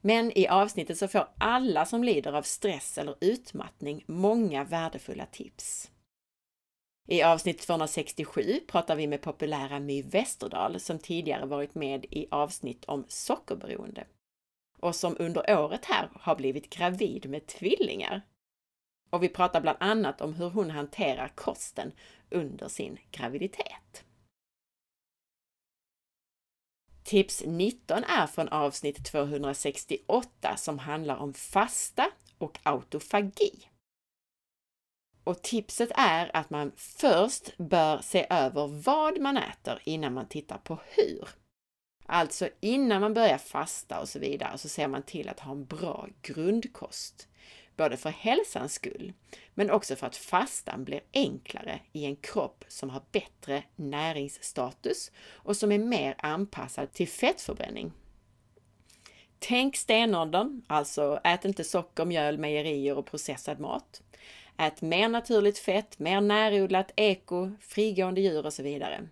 Men 0.00 0.38
i 0.38 0.48
avsnittet 0.48 0.98
så 0.98 1.08
får 1.08 1.28
alla 1.38 1.84
som 1.84 2.04
lider 2.04 2.32
av 2.32 2.42
stress 2.42 2.98
eller 2.98 3.16
utmattning 3.20 4.04
många 4.06 4.64
värdefulla 4.64 5.26
tips. 5.26 5.90
I 7.08 7.22
avsnitt 7.22 7.58
267 7.58 8.60
pratar 8.68 8.96
vi 8.96 9.06
med 9.06 9.22
populära 9.22 9.80
My 9.80 10.02
Westerdahl 10.02 10.80
som 10.80 10.98
tidigare 10.98 11.46
varit 11.46 11.74
med 11.74 12.04
i 12.10 12.28
avsnitt 12.30 12.84
om 12.84 13.04
sockerberoende 13.08 14.06
och 14.80 14.96
som 14.96 15.16
under 15.18 15.58
året 15.58 15.84
här 15.84 16.08
har 16.12 16.36
blivit 16.36 16.70
gravid 16.70 17.30
med 17.30 17.46
tvillingar. 17.46 18.22
Och 19.10 19.22
vi 19.22 19.28
pratar 19.28 19.60
bland 19.60 19.78
annat 19.80 20.20
om 20.20 20.34
hur 20.34 20.50
hon 20.50 20.70
hanterar 20.70 21.28
kosten 21.28 21.92
under 22.30 22.68
sin 22.68 22.98
graviditet. 23.10 24.04
Tips 27.08 27.42
19 27.46 28.04
är 28.04 28.26
från 28.26 28.48
avsnitt 28.48 29.04
268 29.04 30.56
som 30.56 30.78
handlar 30.78 31.16
om 31.16 31.34
fasta 31.34 32.10
och 32.38 32.58
autofagi. 32.62 33.68
Och 35.24 35.42
tipset 35.42 35.90
är 35.94 36.36
att 36.36 36.50
man 36.50 36.72
först 36.76 37.56
bör 37.56 38.00
se 38.02 38.26
över 38.30 38.66
vad 38.66 39.20
man 39.20 39.36
äter 39.36 39.82
innan 39.84 40.14
man 40.14 40.28
tittar 40.28 40.58
på 40.58 40.78
hur. 40.84 41.28
Alltså 42.06 42.48
innan 42.60 43.00
man 43.00 43.14
börjar 43.14 43.38
fasta 43.38 44.00
och 44.00 44.08
så 44.08 44.18
vidare 44.18 44.58
så 44.58 44.68
ser 44.68 44.88
man 44.88 45.02
till 45.02 45.28
att 45.28 45.40
ha 45.40 45.52
en 45.52 45.64
bra 45.64 46.08
grundkost 46.22 47.28
både 47.78 47.96
för 47.96 48.10
hälsans 48.10 48.72
skull, 48.72 49.12
men 49.54 49.70
också 49.70 49.96
för 49.96 50.06
att 50.06 50.16
fastan 50.16 50.84
blir 50.84 51.00
enklare 51.12 51.80
i 51.92 52.04
en 52.04 52.16
kropp 52.16 52.64
som 52.68 52.90
har 52.90 53.02
bättre 53.12 53.62
näringsstatus 53.76 55.10
och 55.30 55.56
som 55.56 55.72
är 55.72 55.78
mer 55.78 56.14
anpassad 56.18 56.92
till 56.92 57.08
fettförbränning. 57.08 57.92
Tänk 59.38 59.76
stenåldern, 59.76 60.62
alltså 60.66 61.20
ät 61.24 61.44
inte 61.44 61.64
socker, 61.64 62.04
mjöl, 62.04 62.38
mejerier 62.38 62.98
och 62.98 63.06
processad 63.06 63.60
mat. 63.60 64.02
Ät 64.56 64.82
mer 64.82 65.08
naturligt 65.08 65.58
fett, 65.58 65.98
mer 65.98 66.20
närodlat, 66.20 66.92
eko, 66.96 67.50
frigående 67.60 68.20
djur 68.20 68.46
och 68.46 68.52
så 68.52 68.62
vidare 68.62 69.08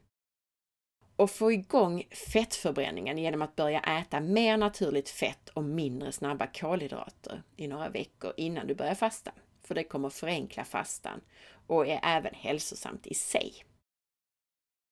och 1.16 1.30
få 1.30 1.52
igång 1.52 2.02
fettförbränningen 2.32 3.18
genom 3.18 3.42
att 3.42 3.56
börja 3.56 3.80
äta 3.80 4.20
mer 4.20 4.56
naturligt 4.56 5.08
fett 5.08 5.48
och 5.48 5.64
mindre 5.64 6.12
snabba 6.12 6.46
kolhydrater 6.46 7.42
i 7.56 7.68
några 7.68 7.88
veckor 7.88 8.32
innan 8.36 8.66
du 8.66 8.74
börjar 8.74 8.94
fasta. 8.94 9.32
För 9.62 9.74
det 9.74 9.84
kommer 9.84 10.10
förenkla 10.10 10.64
fastan 10.64 11.20
och 11.66 11.86
är 11.86 12.00
även 12.02 12.34
hälsosamt 12.34 13.06
i 13.06 13.14
sig. 13.14 13.54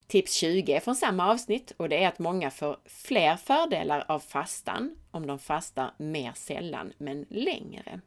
Tips 0.07 0.35
20 0.35 0.73
är 0.73 0.81
från 0.81 0.97
samma 0.97 1.31
avsnitt 1.31 1.73
och 1.77 1.89
det 1.89 2.05
är 2.05 2.09
att 2.09 2.19
många 2.19 2.51
får 2.51 2.79
fler 2.85 3.37
fördelar 3.37 4.05
av 4.09 4.21
fastan 4.21 4.97
om 5.11 5.27
de 5.27 5.39
fastar 5.39 5.95
mer 5.99 6.33
sällan 6.35 6.93
men 6.99 7.27
längre. 7.31 8.01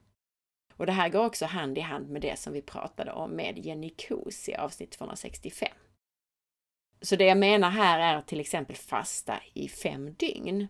Och 0.73 0.86
det 0.86 0.91
här 0.91 1.10
går 1.10 1.25
också 1.25 1.45
hand 1.45 1.77
i 1.77 1.82
hand 1.82 2.10
med 2.10 2.21
det 2.21 2.39
som 2.39 2.53
vi 2.53 2.62
pratade 2.62 3.12
om 3.12 3.32
med 3.32 3.58
Jenny 3.58 3.89
Kos 3.89 4.49
i 4.49 4.56
avsnitt 4.56 4.91
265. 4.91 5.69
Så 7.02 7.16
det 7.16 7.26
jag 7.26 7.38
menar 7.38 7.70
här 7.70 8.00
är 8.00 8.22
till 8.22 8.40
exempel 8.40 8.76
fasta 8.76 9.40
i 9.54 9.70
fem 9.70 10.14
dygn. 10.14 10.68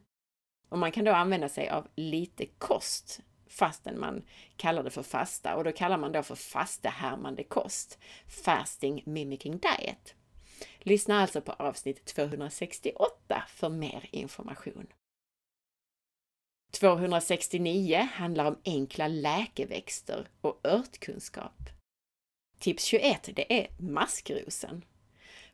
Och 0.70 0.78
man 0.78 0.92
kan 0.92 1.06
då 1.06 1.12
använda 1.12 1.50
sig 1.50 1.70
av 1.70 1.88
lite 1.96 2.46
kost 2.46 3.22
fastän 3.50 4.00
man 4.00 4.24
kallar 4.56 4.84
det 4.84 4.90
för 4.90 5.04
fasta 5.04 5.56
och 5.56 5.63
då 5.63 5.72
kallar 5.72 5.98
man 5.98 6.12
då 6.12 6.24
för 6.24 6.36
fastehärmande 6.36 7.44
kost, 7.44 8.00
fasting 8.28 9.04
mimicking 9.06 9.58
diet. 9.58 10.16
Lyssna 10.80 11.22
alltså 11.22 11.42
på 11.42 11.52
avsnitt 11.52 12.06
268 12.06 13.44
för 13.48 13.70
mer 13.70 14.10
information. 14.12 14.88
269 16.72 18.08
handlar 18.13 18.46
om 18.46 18.58
enkla 18.66 19.08
läkeväxter 19.08 20.28
och 20.42 20.60
örtkunskap. 20.63 21.70
Tips 22.60 22.84
21 22.84 23.30
det 23.36 23.54
är 23.60 23.68
maskrosen. 23.78 24.86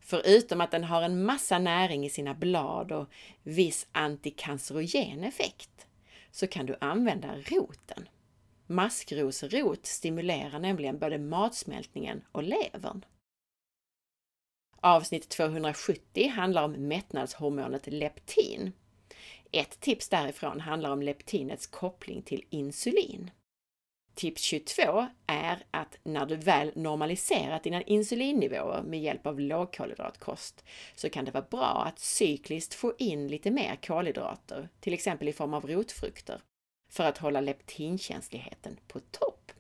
Förutom 0.06 0.62
att 0.62 0.72
den 0.72 0.84
har 0.84 1.02
en 1.02 1.26
massa 1.26 1.60
näring 1.60 2.06
i 2.06 2.10
sina 2.10 2.34
blad 2.34 2.92
och 2.92 3.10
viss 3.44 3.88
antikancerogen 3.92 5.24
effekt 5.24 5.88
så 6.32 6.48
kan 6.48 6.66
du 6.66 6.76
använda 6.82 7.36
roten. 7.36 8.10
Maskrosrot 8.68 9.86
stimulerar 9.86 10.60
nämligen 10.60 11.00
både 11.00 11.18
matsmältningen 11.18 12.24
och 12.32 12.44
levern. 12.44 13.06
Avsnitt 14.82 15.30
270 15.30 16.28
handlar 16.28 16.64
om 16.64 16.72
mättnadshormonet 16.72 17.88
leptin. 17.88 18.72
Ett 19.52 19.80
tips 19.80 20.10
därifrån 20.10 20.60
handlar 20.60 20.92
om 20.92 21.02
leptinets 21.02 21.68
koppling 21.68 22.22
till 22.22 22.46
insulin. 22.50 23.32
Tips 24.16 24.42
22 24.42 25.08
är 25.28 25.66
att 25.72 25.98
när 26.04 26.26
du 26.26 26.36
väl 26.36 26.72
normaliserat 26.76 27.64
dina 27.64 27.82
insulinnivåer 27.82 28.82
med 28.82 29.02
hjälp 29.02 29.28
av 29.28 29.40
lågkolhydratkost 29.40 30.64
så 30.96 31.10
kan 31.10 31.26
det 31.26 31.32
vara 31.32 31.46
bra 31.50 31.84
att 31.88 32.00
cykliskt 32.00 32.74
få 32.74 32.94
in 32.98 33.28
lite 33.28 33.52
mer 33.52 33.76
kolhydrater, 33.76 34.70
till 34.80 34.94
exempel 34.94 35.28
i 35.28 35.34
form 35.34 35.54
av 35.54 35.68
rotfrukter, 35.68 36.42
för 36.90 37.04
att 37.04 37.18
hålla 37.18 37.42
leptinkänsligheten 37.42 38.80
på 38.88 39.00
topp. 39.00 39.52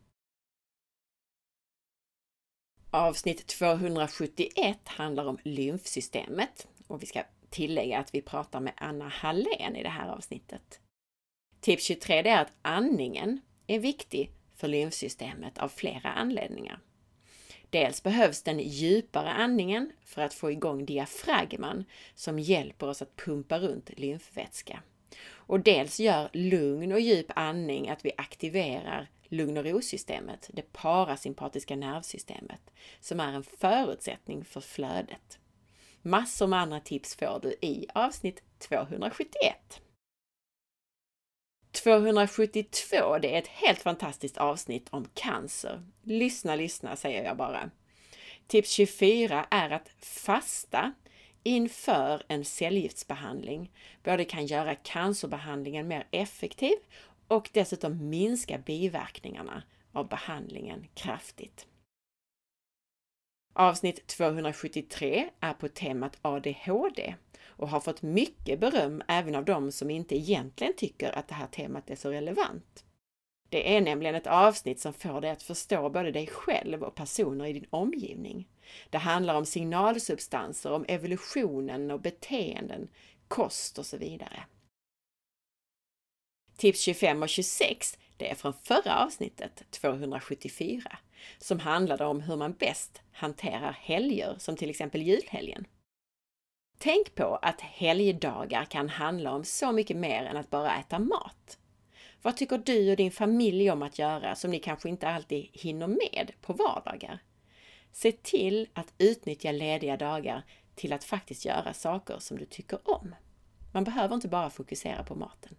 Avsnitt 2.91 3.47
271 3.47 4.77
handlar 4.85 5.25
om 5.25 5.37
lymfsystemet 5.43 6.67
och 6.87 7.01
vi 7.01 7.05
ska 7.05 7.23
tillägga 7.49 7.99
att 7.99 8.15
vi 8.15 8.21
pratar 8.21 8.59
med 8.59 8.73
Anna 8.77 9.07
Hallén 9.07 9.75
i 9.75 9.83
det 9.83 9.89
här 9.89 10.09
avsnittet. 10.09 10.79
Tips 11.59 11.83
23 11.83 12.17
är 12.17 12.41
att 12.41 12.53
andningen 12.61 13.41
är 13.67 13.79
viktig 13.79 14.31
för 14.63 14.67
lymfsystemet 14.67 15.57
av 15.57 15.69
flera 15.69 16.11
anledningar. 16.11 16.79
Dels 17.69 18.03
behövs 18.03 18.43
den 18.43 18.59
djupare 18.59 19.29
andningen 19.29 19.91
för 20.05 20.21
att 20.21 20.33
få 20.33 20.51
igång 20.51 20.85
diafragman 20.85 21.85
som 22.15 22.39
hjälper 22.39 22.87
oss 22.87 23.01
att 23.01 23.15
pumpa 23.15 23.59
runt 23.59 23.99
lymfvätska. 23.99 24.83
Och 25.25 25.59
dels 25.59 25.99
gör 25.99 26.29
lugn 26.33 26.91
och 26.91 26.99
djup 26.99 27.31
andning 27.35 27.89
att 27.89 28.05
vi 28.05 28.11
aktiverar 28.17 29.09
lugn 29.25 29.57
och 29.57 29.65
ro-systemet, 29.65 30.49
det 30.53 30.73
parasympatiska 30.73 31.75
nervsystemet, 31.75 32.71
som 32.99 33.19
är 33.19 33.33
en 33.33 33.43
förutsättning 33.43 34.45
för 34.45 34.61
flödet. 34.61 35.39
Massor 36.01 36.47
med 36.47 36.59
andra 36.59 36.79
tips 36.79 37.15
får 37.15 37.39
du 37.41 37.55
i 37.61 37.87
avsnitt 37.93 38.43
271. 38.59 39.81
272, 41.73 43.17
det 43.17 43.35
är 43.35 43.39
ett 43.39 43.47
helt 43.47 43.81
fantastiskt 43.81 44.37
avsnitt 44.37 44.87
om 44.89 45.07
cancer. 45.13 45.83
Lyssna, 46.03 46.55
lyssna 46.55 46.95
säger 46.95 47.23
jag 47.23 47.37
bara. 47.37 47.69
Tips 48.47 48.69
24 48.69 49.45
är 49.49 49.69
att 49.69 49.89
fasta 49.99 50.93
inför 51.43 52.23
en 52.27 52.45
cellgiftsbehandling 52.45 53.71
både 54.03 54.25
kan 54.25 54.45
göra 54.45 54.75
cancerbehandlingen 54.75 55.87
mer 55.87 56.07
effektiv 56.11 56.75
och 57.27 57.49
dessutom 57.53 58.09
minska 58.09 58.57
biverkningarna 58.57 59.63
av 59.91 60.07
behandlingen 60.07 60.87
kraftigt. 60.93 61.67
Avsnitt 63.53 64.07
273 64.07 65.29
är 65.39 65.53
på 65.53 65.67
temat 65.67 66.17
ADHD 66.21 67.15
och 67.57 67.69
har 67.69 67.79
fått 67.79 68.01
mycket 68.01 68.59
beröm 68.59 69.03
även 69.07 69.35
av 69.35 69.45
de 69.45 69.71
som 69.71 69.89
inte 69.89 70.15
egentligen 70.15 70.73
tycker 70.77 71.17
att 71.17 71.27
det 71.27 71.35
här 71.35 71.47
temat 71.47 71.89
är 71.89 71.95
så 71.95 72.11
relevant. 72.11 72.85
Det 73.49 73.75
är 73.75 73.81
nämligen 73.81 74.15
ett 74.15 74.27
avsnitt 74.27 74.79
som 74.79 74.93
får 74.93 75.21
dig 75.21 75.29
att 75.29 75.43
förstå 75.43 75.89
både 75.89 76.11
dig 76.11 76.27
själv 76.27 76.83
och 76.83 76.95
personer 76.95 77.45
i 77.45 77.53
din 77.53 77.65
omgivning. 77.69 78.47
Det 78.89 78.97
handlar 78.97 79.35
om 79.35 79.45
signalsubstanser, 79.45 80.71
om 80.71 80.85
evolutionen 80.87 81.91
och 81.91 82.01
beteenden, 82.01 82.87
kost 83.27 83.77
och 83.77 83.85
så 83.85 83.97
vidare. 83.97 84.43
Tips 86.57 86.81
25 86.81 87.23
och 87.23 87.29
26, 87.29 87.97
det 88.17 88.31
är 88.31 88.35
från 88.35 88.53
förra 88.53 89.05
avsnittet, 89.05 89.63
274, 89.69 90.97
som 91.37 91.59
handlade 91.59 92.05
om 92.05 92.21
hur 92.21 92.35
man 92.35 92.53
bäst 92.53 93.01
hanterar 93.11 93.71
helger 93.71 94.35
som 94.37 94.55
till 94.55 94.69
exempel 94.69 95.01
julhelgen. 95.01 95.65
Tänk 96.83 97.15
på 97.15 97.35
att 97.41 97.61
helgdagar 97.61 98.65
kan 98.65 98.89
handla 98.89 99.31
om 99.31 99.43
så 99.43 99.71
mycket 99.71 99.97
mer 99.97 100.23
än 100.23 100.37
att 100.37 100.49
bara 100.49 100.79
äta 100.79 100.99
mat. 100.99 101.57
Vad 102.21 102.37
tycker 102.37 102.57
du 102.57 102.91
och 102.91 102.97
din 102.97 103.11
familj 103.11 103.71
om 103.71 103.81
att 103.81 103.99
göra 103.99 104.35
som 104.35 104.51
ni 104.51 104.59
kanske 104.59 104.89
inte 104.89 105.09
alltid 105.09 105.49
hinner 105.53 105.87
med 105.87 106.31
på 106.41 106.53
vardagar? 106.53 107.19
Se 107.91 108.11
till 108.11 108.67
att 108.73 108.93
utnyttja 108.97 109.51
lediga 109.51 109.97
dagar 109.97 110.43
till 110.75 110.93
att 110.93 111.03
faktiskt 111.03 111.45
göra 111.45 111.73
saker 111.73 112.19
som 112.19 112.37
du 112.37 112.45
tycker 112.45 112.79
om. 112.83 113.15
Man 113.73 113.83
behöver 113.83 114.15
inte 114.15 114.27
bara 114.27 114.49
fokusera 114.49 115.03
på 115.03 115.15
maten. 115.15 115.55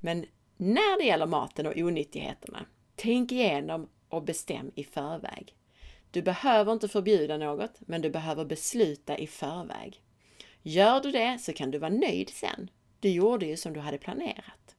Men 0.00 0.26
när 0.56 0.98
det 0.98 1.04
gäller 1.04 1.26
maten 1.26 1.66
och 1.66 1.76
onyttigheterna, 1.76 2.66
tänk 2.96 3.32
igenom 3.32 3.88
och 4.08 4.22
bestäm 4.22 4.72
i 4.74 4.84
förväg. 4.84 5.57
Du 6.10 6.22
behöver 6.22 6.72
inte 6.72 6.88
förbjuda 6.88 7.36
något, 7.36 7.80
men 7.80 8.02
du 8.02 8.10
behöver 8.10 8.44
besluta 8.44 9.18
i 9.18 9.26
förväg. 9.26 10.02
Gör 10.62 11.00
du 11.00 11.10
det 11.10 11.38
så 11.38 11.52
kan 11.52 11.70
du 11.70 11.78
vara 11.78 11.90
nöjd 11.90 12.30
sen. 12.30 12.70
Du 13.00 13.08
gjorde 13.08 13.46
ju 13.46 13.56
som 13.56 13.72
du 13.72 13.80
hade 13.80 13.98
planerat. 13.98 14.76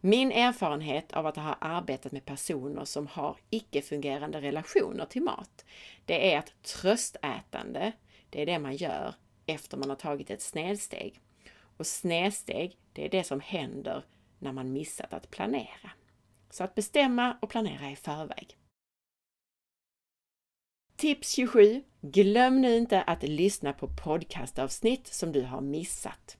Min 0.00 0.32
erfarenhet 0.32 1.12
av 1.12 1.26
att 1.26 1.36
ha 1.36 1.54
arbetat 1.54 2.12
med 2.12 2.24
personer 2.24 2.84
som 2.84 3.06
har 3.06 3.36
icke-fungerande 3.50 4.40
relationer 4.40 5.04
till 5.04 5.22
mat, 5.22 5.64
det 6.04 6.34
är 6.34 6.38
att 6.38 6.62
tröstätande, 6.62 7.92
det 8.30 8.42
är 8.42 8.46
det 8.46 8.58
man 8.58 8.76
gör 8.76 9.14
efter 9.46 9.76
man 9.76 9.88
har 9.88 9.96
tagit 9.96 10.30
ett 10.30 10.42
snedsteg. 10.42 11.20
Och 11.76 11.86
snedsteg, 11.86 12.78
det 12.92 13.04
är 13.04 13.08
det 13.08 13.24
som 13.24 13.40
händer 13.40 14.04
när 14.38 14.52
man 14.52 14.72
missat 14.72 15.12
att 15.12 15.30
planera. 15.30 15.90
Så 16.50 16.64
att 16.64 16.74
bestämma 16.74 17.36
och 17.42 17.50
planera 17.50 17.90
i 17.90 17.96
förväg. 17.96 18.56
Tips 21.04 21.30
27. 21.32 21.82
Glöm 22.00 22.60
nu 22.60 22.76
inte 22.76 23.02
att 23.02 23.22
lyssna 23.22 23.72
på 23.72 23.88
podcastavsnitt 23.88 25.06
som 25.06 25.32
du 25.32 25.42
har 25.42 25.60
missat. 25.60 26.36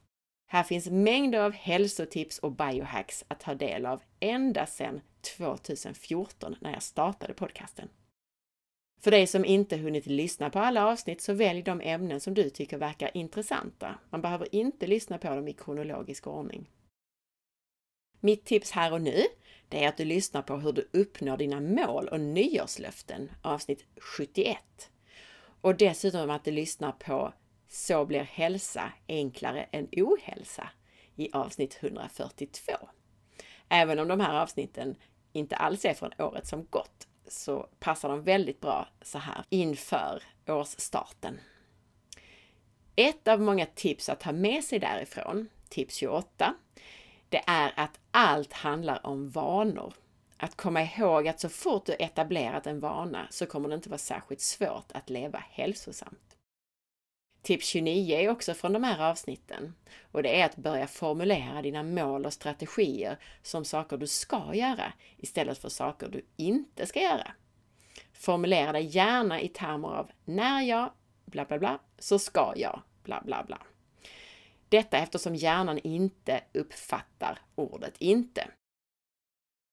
Här 0.47 0.63
finns 0.63 0.91
mängder 0.91 1.41
av 1.41 1.53
hälsotips 1.53 2.39
och 2.39 2.53
biohacks 2.53 3.25
att 3.29 3.41
ta 3.41 3.55
del 3.55 3.87
av 3.87 4.03
ända 4.21 4.67
sedan 4.67 5.01
2014 5.37 6.57
när 6.61 6.73
jag 6.73 6.83
startade 6.83 7.35
podcasten. 7.35 7.89
För 9.01 9.11
dig 9.11 9.27
som 9.27 9.45
inte 9.45 9.77
hunnit 9.77 10.07
lyssna 10.07 10.51
på 10.51 10.59
alla 10.59 10.87
avsnitt 10.87 11.21
så 11.21 11.33
välj 11.33 11.63
de 11.63 11.81
ämnen 11.81 12.21
som 12.21 12.35
du 12.35 12.51
tycker 12.51 12.79
verkar 12.79 13.17
intressanta. 13.17 13.99
Man 14.11 14.23
behöver 14.23 14.55
inte 14.55 14.87
lyssna 14.87 15.19
på 15.19 15.29
dem 15.29 15.49
i 15.49 15.53
kronologisk 15.53 16.27
ordning. 16.27 16.71
Mitt 18.25 18.45
tips 18.45 18.71
här 18.71 18.93
och 18.93 19.03
nu, 19.03 19.23
det 19.69 19.85
är 19.85 19.89
att 19.89 19.97
du 19.97 20.05
lyssnar 20.05 20.43
på 20.43 20.57
hur 20.57 20.73
du 20.73 20.89
uppnår 20.93 21.37
dina 21.37 21.61
mål 21.61 22.09
och 22.09 22.21
nyårslöften, 22.21 23.31
avsnitt 23.43 23.85
71. 23.97 24.59
Och 25.61 25.77
dessutom 25.77 26.31
att 26.31 26.45
du 26.45 26.51
lyssnar 26.51 26.93
på 26.93 27.33
Så 27.69 28.05
blir 28.05 28.21
hälsa 28.21 28.93
enklare 29.09 29.63
än 29.71 29.89
ohälsa 29.93 30.71
i 31.17 31.33
avsnitt 31.33 31.79
142. 31.81 32.73
Även 33.69 33.99
om 33.99 34.09
de 34.09 34.21
här 34.21 34.43
avsnitten 34.43 34.97
inte 35.33 35.57
alls 35.57 35.85
är 35.85 35.95
från 35.95 36.13
året 36.19 36.47
som 36.47 36.67
gått 36.71 37.09
så 37.29 37.69
passar 37.81 38.09
de 38.09 38.23
väldigt 38.23 38.61
bra 38.61 38.89
så 39.03 39.19
här 39.19 39.45
inför 39.49 40.23
årsstarten. 40.47 41.41
Ett 42.97 43.29
av 43.29 43.41
många 43.41 43.67
tips 43.67 44.09
att 44.09 44.23
ha 44.23 44.33
med 44.33 44.65
sig 44.65 44.79
därifrån, 44.79 45.49
tips 45.69 45.95
28, 45.95 46.55
det 47.35 47.43
är 47.47 47.73
att 47.77 48.01
allt 48.11 48.53
handlar 48.53 49.07
om 49.07 49.29
vanor. 49.29 49.95
Att 50.37 50.57
komma 50.57 50.83
ihåg 50.83 51.29
att 51.29 51.41
så 51.41 51.49
fort 51.49 51.87
du 51.87 51.93
etablerat 51.99 52.67
en 52.67 52.81
vana 52.81 53.27
så 53.31 53.47
kommer 53.47 53.69
det 53.69 53.75
inte 53.75 53.89
vara 53.89 53.99
särskilt 53.99 54.41
svårt 54.41 54.93
att 54.93 55.11
leva 55.11 55.39
hälsosamt. 55.51 56.37
Tips 57.43 57.67
29 57.67 58.17
är 58.17 58.29
också 58.29 58.55
från 58.55 58.73
de 58.73 58.85
här 58.85 59.11
avsnitten 59.11 59.75
och 60.13 60.23
det 60.23 60.41
är 60.41 60.47
att 60.47 60.57
börja 60.57 60.87
formulera 60.87 61.63
dina 61.63 61.83
mål 61.83 62.27
och 62.27 62.33
strategier 62.33 63.19
som 63.43 63.65
saker 63.65 63.97
du 63.97 64.07
ska 64.07 64.55
göra 64.55 64.93
istället 65.17 65.59
för 65.59 65.69
saker 65.69 66.09
du 66.09 66.27
inte 66.37 66.87
ska 66.87 67.01
göra. 67.01 67.33
Formulera 68.13 68.73
dig 68.73 68.85
gärna 68.85 69.41
i 69.41 69.49
termer 69.49 69.89
av 69.89 70.11
när 70.25 70.63
jag 70.63 70.91
bla 71.25 71.45
bla 71.45 71.59
bla 71.59 71.79
så 71.99 72.19
ska 72.19 72.53
jag 72.57 72.83
bla 73.03 73.23
bla 73.25 73.45
bla. 73.45 73.59
Detta 74.75 74.99
eftersom 74.99 75.35
hjärnan 75.35 75.79
inte 75.79 76.45
uppfattar 76.55 77.39
ordet 77.55 77.95
inte. 77.99 78.49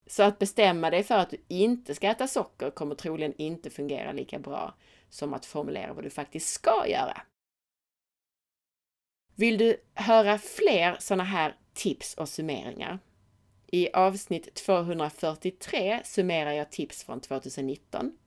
Så 0.07 0.23
att 0.23 0.39
bestämma 0.39 0.89
dig 0.89 1.03
för 1.03 1.15
att 1.15 1.29
du 1.29 1.37
inte 1.47 1.95
ska 1.95 2.07
äta 2.07 2.27
socker 2.27 2.71
kommer 2.71 2.95
troligen 2.95 3.33
inte 3.37 3.69
fungera 3.69 4.11
lika 4.11 4.39
bra 4.39 4.75
som 5.09 5.33
att 5.33 5.45
formulera 5.45 5.93
vad 5.93 6.03
du 6.03 6.09
faktiskt 6.09 6.53
ska 6.53 6.87
göra. 6.87 7.21
Vill 9.35 9.57
du 9.57 9.77
höra 9.93 10.37
fler 10.37 10.95
sådana 10.99 11.23
här 11.23 11.55
tips 11.73 12.13
och 12.13 12.29
summeringar? 12.29 12.99
I 13.67 13.89
avsnitt 13.93 14.55
243 14.55 16.01
summerar 16.03 16.51
jag 16.51 16.71
tips 16.71 17.03
från 17.03 17.21
2019. 17.21 18.17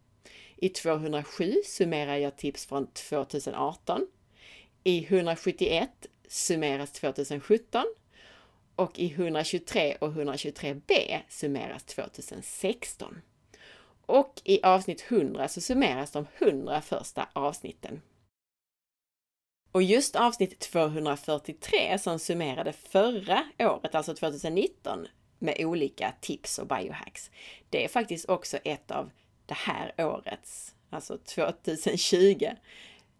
I 0.56 0.68
207 0.68 1.54
summerar 1.64 2.16
jag 2.16 2.36
tips 2.36 2.66
från 2.66 2.86
2018. 2.86 4.06
I 4.84 5.04
171 5.04 6.06
summeras 6.34 6.92
2017 6.92 7.84
och 8.76 8.98
i 8.98 9.12
123 9.12 9.96
och 10.00 10.12
123b 10.12 11.20
summeras 11.28 11.84
2016. 11.84 13.20
Och 14.06 14.40
i 14.44 14.62
avsnitt 14.62 15.04
100 15.08 15.48
så 15.48 15.60
summeras 15.60 16.10
de 16.10 16.26
100 16.38 16.80
första 16.80 17.28
avsnitten. 17.32 18.02
Och 19.72 19.82
just 19.82 20.16
avsnitt 20.16 20.58
243 20.58 21.98
som 21.98 22.18
summerade 22.18 22.72
förra 22.72 23.44
året, 23.58 23.94
alltså 23.94 24.14
2019, 24.14 25.06
med 25.38 25.56
olika 25.64 26.14
tips 26.20 26.58
och 26.58 26.66
biohacks. 26.66 27.30
Det 27.70 27.84
är 27.84 27.88
faktiskt 27.88 28.28
också 28.28 28.56
ett 28.56 28.90
av 28.90 29.10
det 29.46 29.54
här 29.54 29.94
årets, 29.98 30.74
alltså 30.90 31.18
2020, 31.18 32.50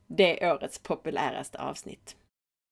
det 0.07 0.53
årets 0.53 0.79
populäraste 0.79 1.59
avsnitt. 1.59 2.16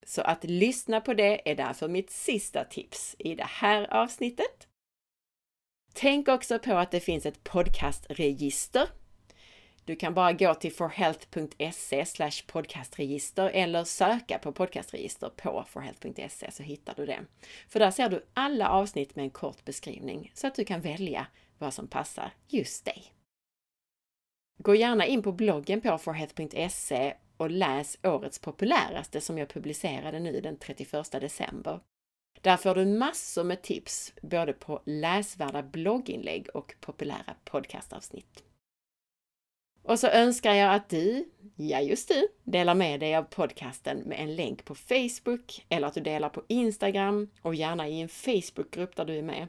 Så 0.07 0.23
att 0.23 0.45
lyssna 0.45 1.01
på 1.01 1.15
det 1.15 1.51
är 1.51 1.55
därför 1.55 1.89
mitt 1.89 2.11
sista 2.11 2.65
tips 2.65 3.17
i 3.19 3.35
det 3.35 3.49
här 3.49 3.95
avsnittet. 3.95 4.69
Tänk 5.95 6.29
också 6.29 6.59
på 6.59 6.75
att 6.75 6.91
det 6.91 7.01
finns 7.01 7.27
ett 7.27 7.45
podcastregister. 7.45 8.89
Du 9.85 9.97
kan 9.97 10.15
bara 10.15 10.33
gå 10.33 10.55
till 10.55 10.73
forhealth.se 10.73 12.05
podcastregister 12.47 13.51
eller 13.51 13.85
söka 13.85 14.39
på 14.39 14.53
podcastregister 14.53 15.29
på 15.29 15.65
forhealth.se 15.69 16.51
så 16.51 16.63
hittar 16.63 16.95
du 16.95 17.07
det. 17.07 17.21
För 17.69 17.79
där 17.79 17.91
ser 17.91 18.09
du 18.09 18.27
alla 18.35 18.69
avsnitt 18.69 19.17
med 19.17 19.23
en 19.23 19.31
kort 19.31 19.65
beskrivning 19.65 20.31
så 20.35 20.47
att 20.47 20.55
du 20.55 20.65
kan 20.65 20.81
välja 20.81 21.27
vad 21.59 21.75
som 21.75 21.89
passar 21.89 22.31
just 22.49 22.85
dig. 22.85 23.13
Gå 24.59 24.75
gärna 24.75 25.07
in 25.07 25.23
på 25.23 25.33
bloggen 25.33 25.81
på 25.81 25.99
forhealth.se 25.99 27.15
och 27.37 27.51
läs 27.51 27.99
årets 28.03 28.39
populäraste 28.39 29.21
som 29.21 29.39
jag 29.39 29.49
publicerade 29.49 30.21
nu 30.21 30.41
den 30.41 30.57
31 30.57 31.11
december. 31.11 31.81
Där 32.41 32.57
får 32.57 32.75
du 32.75 32.87
massor 32.87 33.45
med 33.45 33.63
tips 33.63 34.13
både 34.23 34.53
på 34.53 34.83
läsvärda 34.85 35.63
blogginlägg 35.63 36.49
och 36.55 36.75
populära 36.81 37.35
podcastavsnitt. 37.45 38.45
Och 39.83 39.99
så 39.99 40.07
önskar 40.07 40.55
jag 40.55 40.75
att 40.75 40.89
du, 40.89 41.29
ja 41.57 41.81
just 41.81 42.09
du, 42.09 42.29
delar 42.45 42.75
med 42.75 43.01
dig 43.01 43.17
av 43.17 43.23
podcasten 43.23 43.99
med 43.99 44.21
en 44.21 44.37
länk 44.37 44.65
på 44.65 44.75
Facebook 44.75 45.67
eller 45.69 45.87
att 45.87 45.95
du 45.95 46.01
delar 46.01 46.29
på 46.29 46.43
Instagram 46.49 47.31
och 47.43 47.55
gärna 47.55 47.89
i 47.89 48.01
en 48.01 48.09
Facebookgrupp 48.09 48.97
där 48.97 49.05
du 49.05 49.19
är 49.19 49.23
med. 49.23 49.49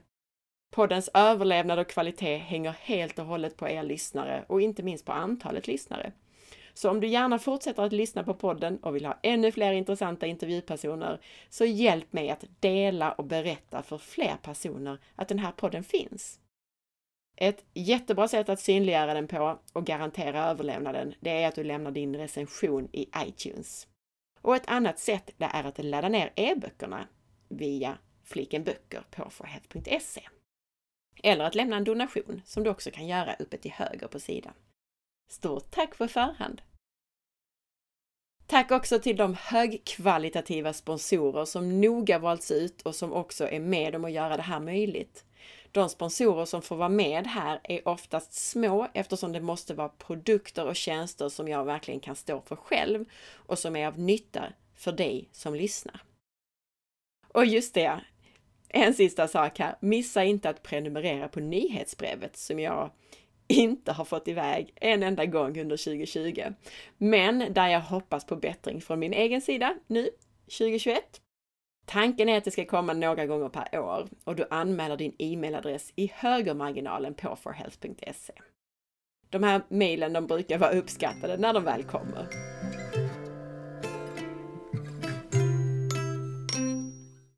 Poddens 0.71 1.09
överlevnad 1.13 1.79
och 1.79 1.87
kvalitet 1.87 2.37
hänger 2.37 2.71
helt 2.71 3.19
och 3.19 3.25
hållet 3.25 3.57
på 3.57 3.69
er 3.69 3.83
lyssnare 3.83 4.45
och 4.47 4.61
inte 4.61 4.83
minst 4.83 5.05
på 5.05 5.11
antalet 5.11 5.67
lyssnare. 5.67 6.11
Så 6.73 6.89
om 6.89 6.99
du 6.99 7.07
gärna 7.07 7.39
fortsätter 7.39 7.83
att 7.83 7.93
lyssna 7.93 8.23
på 8.23 8.33
podden 8.33 8.77
och 8.77 8.95
vill 8.95 9.05
ha 9.05 9.19
ännu 9.23 9.51
fler 9.51 9.71
intressanta 9.71 10.25
intervjupersoner, 10.25 11.21
så 11.49 11.65
hjälp 11.65 12.13
mig 12.13 12.29
att 12.29 12.45
dela 12.59 13.11
och 13.11 13.25
berätta 13.25 13.83
för 13.83 13.97
fler 13.97 14.35
personer 14.41 14.97
att 15.15 15.27
den 15.27 15.39
här 15.39 15.51
podden 15.51 15.83
finns. 15.83 16.39
Ett 17.35 17.65
jättebra 17.73 18.27
sätt 18.27 18.49
att 18.49 18.59
synliggöra 18.59 19.13
den 19.13 19.27
på 19.27 19.59
och 19.73 19.85
garantera 19.85 20.45
överlevnaden, 20.45 21.13
det 21.19 21.43
är 21.43 21.47
att 21.47 21.55
du 21.55 21.63
lämnar 21.63 21.91
din 21.91 22.15
recension 22.15 22.89
i 22.91 23.09
iTunes. 23.25 23.87
Och 24.41 24.55
ett 24.55 24.67
annat 24.67 24.99
sätt, 24.99 25.31
det 25.37 25.49
är 25.53 25.63
att 25.63 25.83
ladda 25.83 26.09
ner 26.09 26.33
e-böckerna 26.35 27.07
via 27.49 27.97
fliken 28.23 28.63
böcker 28.63 29.03
på 29.11 29.29
forhealth.se. 29.29 30.21
Eller 31.23 31.45
att 31.45 31.55
lämna 31.55 31.77
en 31.77 31.83
donation 31.83 32.41
som 32.45 32.63
du 32.63 32.69
också 32.69 32.91
kan 32.91 33.07
göra 33.07 33.33
uppe 33.33 33.57
till 33.57 33.71
höger 33.71 34.07
på 34.07 34.19
sidan. 34.19 34.53
Stort 35.33 35.71
tack 35.71 35.97
på 35.97 36.07
förhand! 36.07 36.61
Tack 38.47 38.71
också 38.71 38.99
till 38.99 39.17
de 39.17 39.35
högkvalitativa 39.39 40.73
sponsorer 40.73 41.45
som 41.45 41.81
noga 41.81 42.19
valts 42.19 42.51
ut 42.51 42.81
och 42.81 42.95
som 42.95 43.13
också 43.13 43.47
är 43.49 43.59
med 43.59 43.95
om 43.95 44.05
att 44.05 44.11
göra 44.11 44.37
det 44.37 44.43
här 44.43 44.59
möjligt. 44.59 45.25
De 45.71 45.89
sponsorer 45.89 46.45
som 46.45 46.61
får 46.61 46.75
vara 46.75 46.89
med 46.89 47.27
här 47.27 47.59
är 47.63 47.87
oftast 47.87 48.33
små 48.33 48.87
eftersom 48.93 49.31
det 49.31 49.41
måste 49.41 49.73
vara 49.73 49.89
produkter 49.89 50.65
och 50.65 50.75
tjänster 50.75 51.29
som 51.29 51.47
jag 51.47 51.65
verkligen 51.65 51.99
kan 51.99 52.15
stå 52.15 52.41
för 52.41 52.55
själv 52.55 53.05
och 53.33 53.59
som 53.59 53.75
är 53.75 53.87
av 53.87 53.99
nytta 53.99 54.43
för 54.75 54.91
dig 54.91 55.29
som 55.31 55.55
lyssnar. 55.55 56.03
Och 57.27 57.45
just 57.45 57.73
det, 57.73 58.01
en 58.69 58.93
sista 58.93 59.27
sak 59.27 59.59
här. 59.59 59.75
Missa 59.79 60.23
inte 60.23 60.49
att 60.49 60.63
prenumerera 60.63 61.27
på 61.27 61.39
nyhetsbrevet 61.39 62.37
som 62.37 62.59
jag 62.59 62.91
inte 63.53 63.91
har 63.91 64.05
fått 64.05 64.27
iväg 64.27 64.73
en 64.75 65.03
enda 65.03 65.25
gång 65.25 65.59
under 65.59 65.77
2020. 65.77 66.43
Men 66.97 67.53
där 67.53 67.67
jag 67.67 67.81
hoppas 67.81 68.25
på 68.25 68.35
bättring 68.35 68.81
från 68.81 68.99
min 68.99 69.13
egen 69.13 69.41
sida 69.41 69.75
nu 69.87 70.09
2021. 70.45 71.21
Tanken 71.85 72.29
är 72.29 72.37
att 72.37 72.43
det 72.43 72.51
ska 72.51 72.65
komma 72.65 72.93
några 72.93 73.25
gånger 73.25 73.49
per 73.49 73.79
år 73.79 74.07
och 74.23 74.35
du 74.35 74.45
anmäler 74.49 74.97
din 74.97 75.15
e-mailadress 75.19 75.93
i 75.95 76.11
högermarginalen 76.15 77.13
på 77.13 77.35
forhealth.se. 77.35 78.33
De 79.29 79.43
här 79.43 79.61
mejlen 79.67 80.13
de 80.13 80.27
brukar 80.27 80.57
vara 80.57 80.71
uppskattade 80.71 81.37
när 81.37 81.53
de 81.53 81.63
väl 81.63 81.83
kommer. 81.83 82.27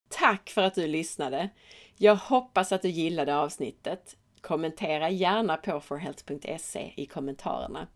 Tack 0.10 0.49
för 0.49 0.62
att 0.62 0.75
du 0.75 0.88
lyssnade! 0.88 1.49
Jag 1.97 2.15
hoppas 2.15 2.71
att 2.71 2.82
du 2.82 2.89
gillade 2.89 3.36
avsnittet. 3.36 4.17
Kommentera 4.45 5.10
gärna 5.10 5.58
på 5.58 5.79
forhealth.se 5.79 6.93
i 6.95 7.05
kommentarerna. 7.05 7.88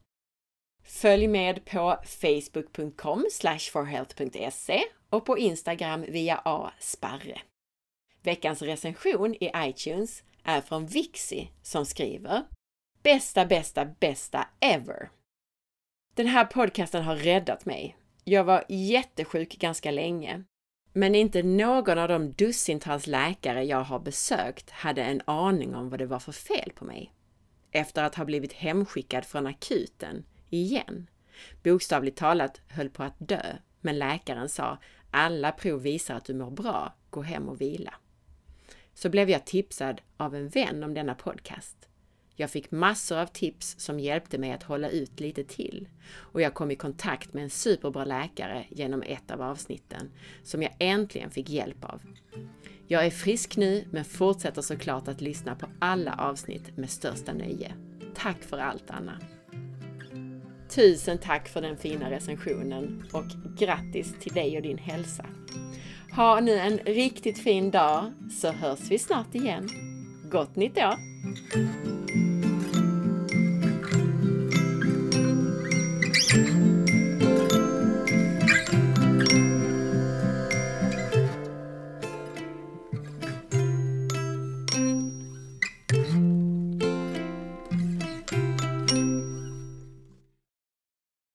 Följ 0.84 1.28
med 1.28 1.66
på 1.66 1.98
facebook.com 2.04 3.26
forhealth.se 3.72 4.84
och 5.10 5.26
på 5.26 5.38
Instagram 5.38 6.02
via 6.02 6.38
asparre. 6.46 7.42
Veckans 8.24 8.62
recension 8.62 9.36
i 9.36 9.52
iTunes 9.56 10.24
är 10.44 10.62
från 10.62 10.86
Vixi 10.86 11.52
som 11.62 11.86
skriver 11.86 12.44
Bästa, 13.04 13.46
bästa, 13.46 13.86
bästa 13.86 14.48
ever! 14.60 15.10
Den 16.16 16.28
här 16.28 16.46
podcasten 16.46 17.04
har 17.04 17.16
räddat 17.16 17.66
mig. 17.66 17.98
Jag 18.24 18.44
var 18.44 18.64
jättesjuk 18.70 19.58
ganska 19.60 19.92
länge 19.92 20.44
men 21.00 21.16
inte 21.16 21.44
någon 21.44 21.98
av 21.98 22.08
de 22.08 22.32
dussintals 22.32 23.08
läkare 23.08 23.64
jag 23.64 23.84
har 23.84 24.00
besökt 24.00 24.70
hade 24.70 25.04
en 25.04 25.22
aning 25.26 25.76
om 25.76 25.90
vad 25.90 26.00
det 26.00 26.06
var 26.06 26.20
för 26.20 26.32
fel 26.32 26.72
på 26.76 26.86
mig. 26.86 27.14
Efter 27.72 28.04
att 28.04 28.16
ha 28.16 28.26
blivit 28.26 28.54
hemskickad 28.54 29.26
från 29.26 29.48
akuten, 29.48 30.26
igen. 30.50 31.08
Bokstavligt 31.64 32.18
talat 32.18 32.62
höll 32.68 32.90
på 32.90 33.04
att 33.04 33.16
dö, 33.18 33.56
men 33.82 34.00
läkaren 34.00 34.50
sa 34.50 34.78
alla 35.12 35.52
prov 35.52 35.82
visar 35.82 36.16
att 36.16 36.26
du 36.26 36.34
mår 36.34 36.52
bra, 36.52 36.94
gå 37.10 37.22
hem 37.22 37.50
och 37.50 37.62
vila. 37.62 37.94
Så 38.94 39.10
blev 39.10 39.30
jag 39.30 39.46
tipsad 39.46 40.02
av 40.18 40.36
en 40.36 40.50
vän 40.50 40.84
om 40.84 40.94
denna 40.94 41.16
podcast. 41.16 41.89
Jag 42.40 42.52
fick 42.52 42.72
massor 42.72 43.18
av 43.18 43.26
tips 43.26 43.76
som 43.80 44.00
hjälpte 44.00 44.38
mig 44.38 44.52
att 44.52 44.64
hålla 44.64 44.90
ut 44.90 45.20
lite 45.20 45.44
till 45.44 45.88
och 46.14 46.42
jag 46.42 46.54
kom 46.54 46.72
i 46.72 46.76
kontakt 46.76 47.34
med 47.34 47.44
en 47.44 47.50
superbra 47.50 48.06
läkare 48.06 48.66
genom 48.70 49.02
ett 49.02 49.32
av 49.32 49.42
avsnitten 49.42 50.12
som 50.44 50.62
jag 50.62 50.76
äntligen 50.80 51.32
fick 51.32 51.50
hjälp 51.50 51.84
av. 51.84 52.02
Jag 52.88 53.06
är 53.06 53.10
frisk 53.10 53.58
nu 53.58 53.86
men 53.92 54.06
fortsätter 54.06 54.62
såklart 54.62 55.08
att 55.08 55.22
lyssna 55.22 55.56
på 55.56 55.68
alla 55.80 56.14
avsnitt 56.14 56.78
med 56.78 56.90
största 56.90 57.34
nöje. 57.34 57.74
Tack 58.16 58.44
för 58.44 58.58
allt 58.58 58.90
Anna! 58.90 59.20
Tusen 60.70 61.18
tack 61.18 61.50
för 61.50 61.62
den 61.62 61.78
fina 61.78 62.12
recensionen 62.12 63.04
och 63.14 63.58
grattis 63.58 64.16
till 64.20 64.34
dig 64.34 64.58
och 64.58 64.64
din 64.64 64.78
hälsa! 64.78 65.26
Ha 66.16 66.40
nu 66.40 66.54
en 66.54 66.78
riktigt 66.78 67.40
fin 67.40 67.72
dag 67.72 68.14
så 68.42 68.52
hörs 68.52 68.92
vi 68.92 69.00
snart 69.00 69.36
igen. 69.36 69.70
Gott 70.32 70.56
nytt 70.56 70.78
år! 70.78 72.29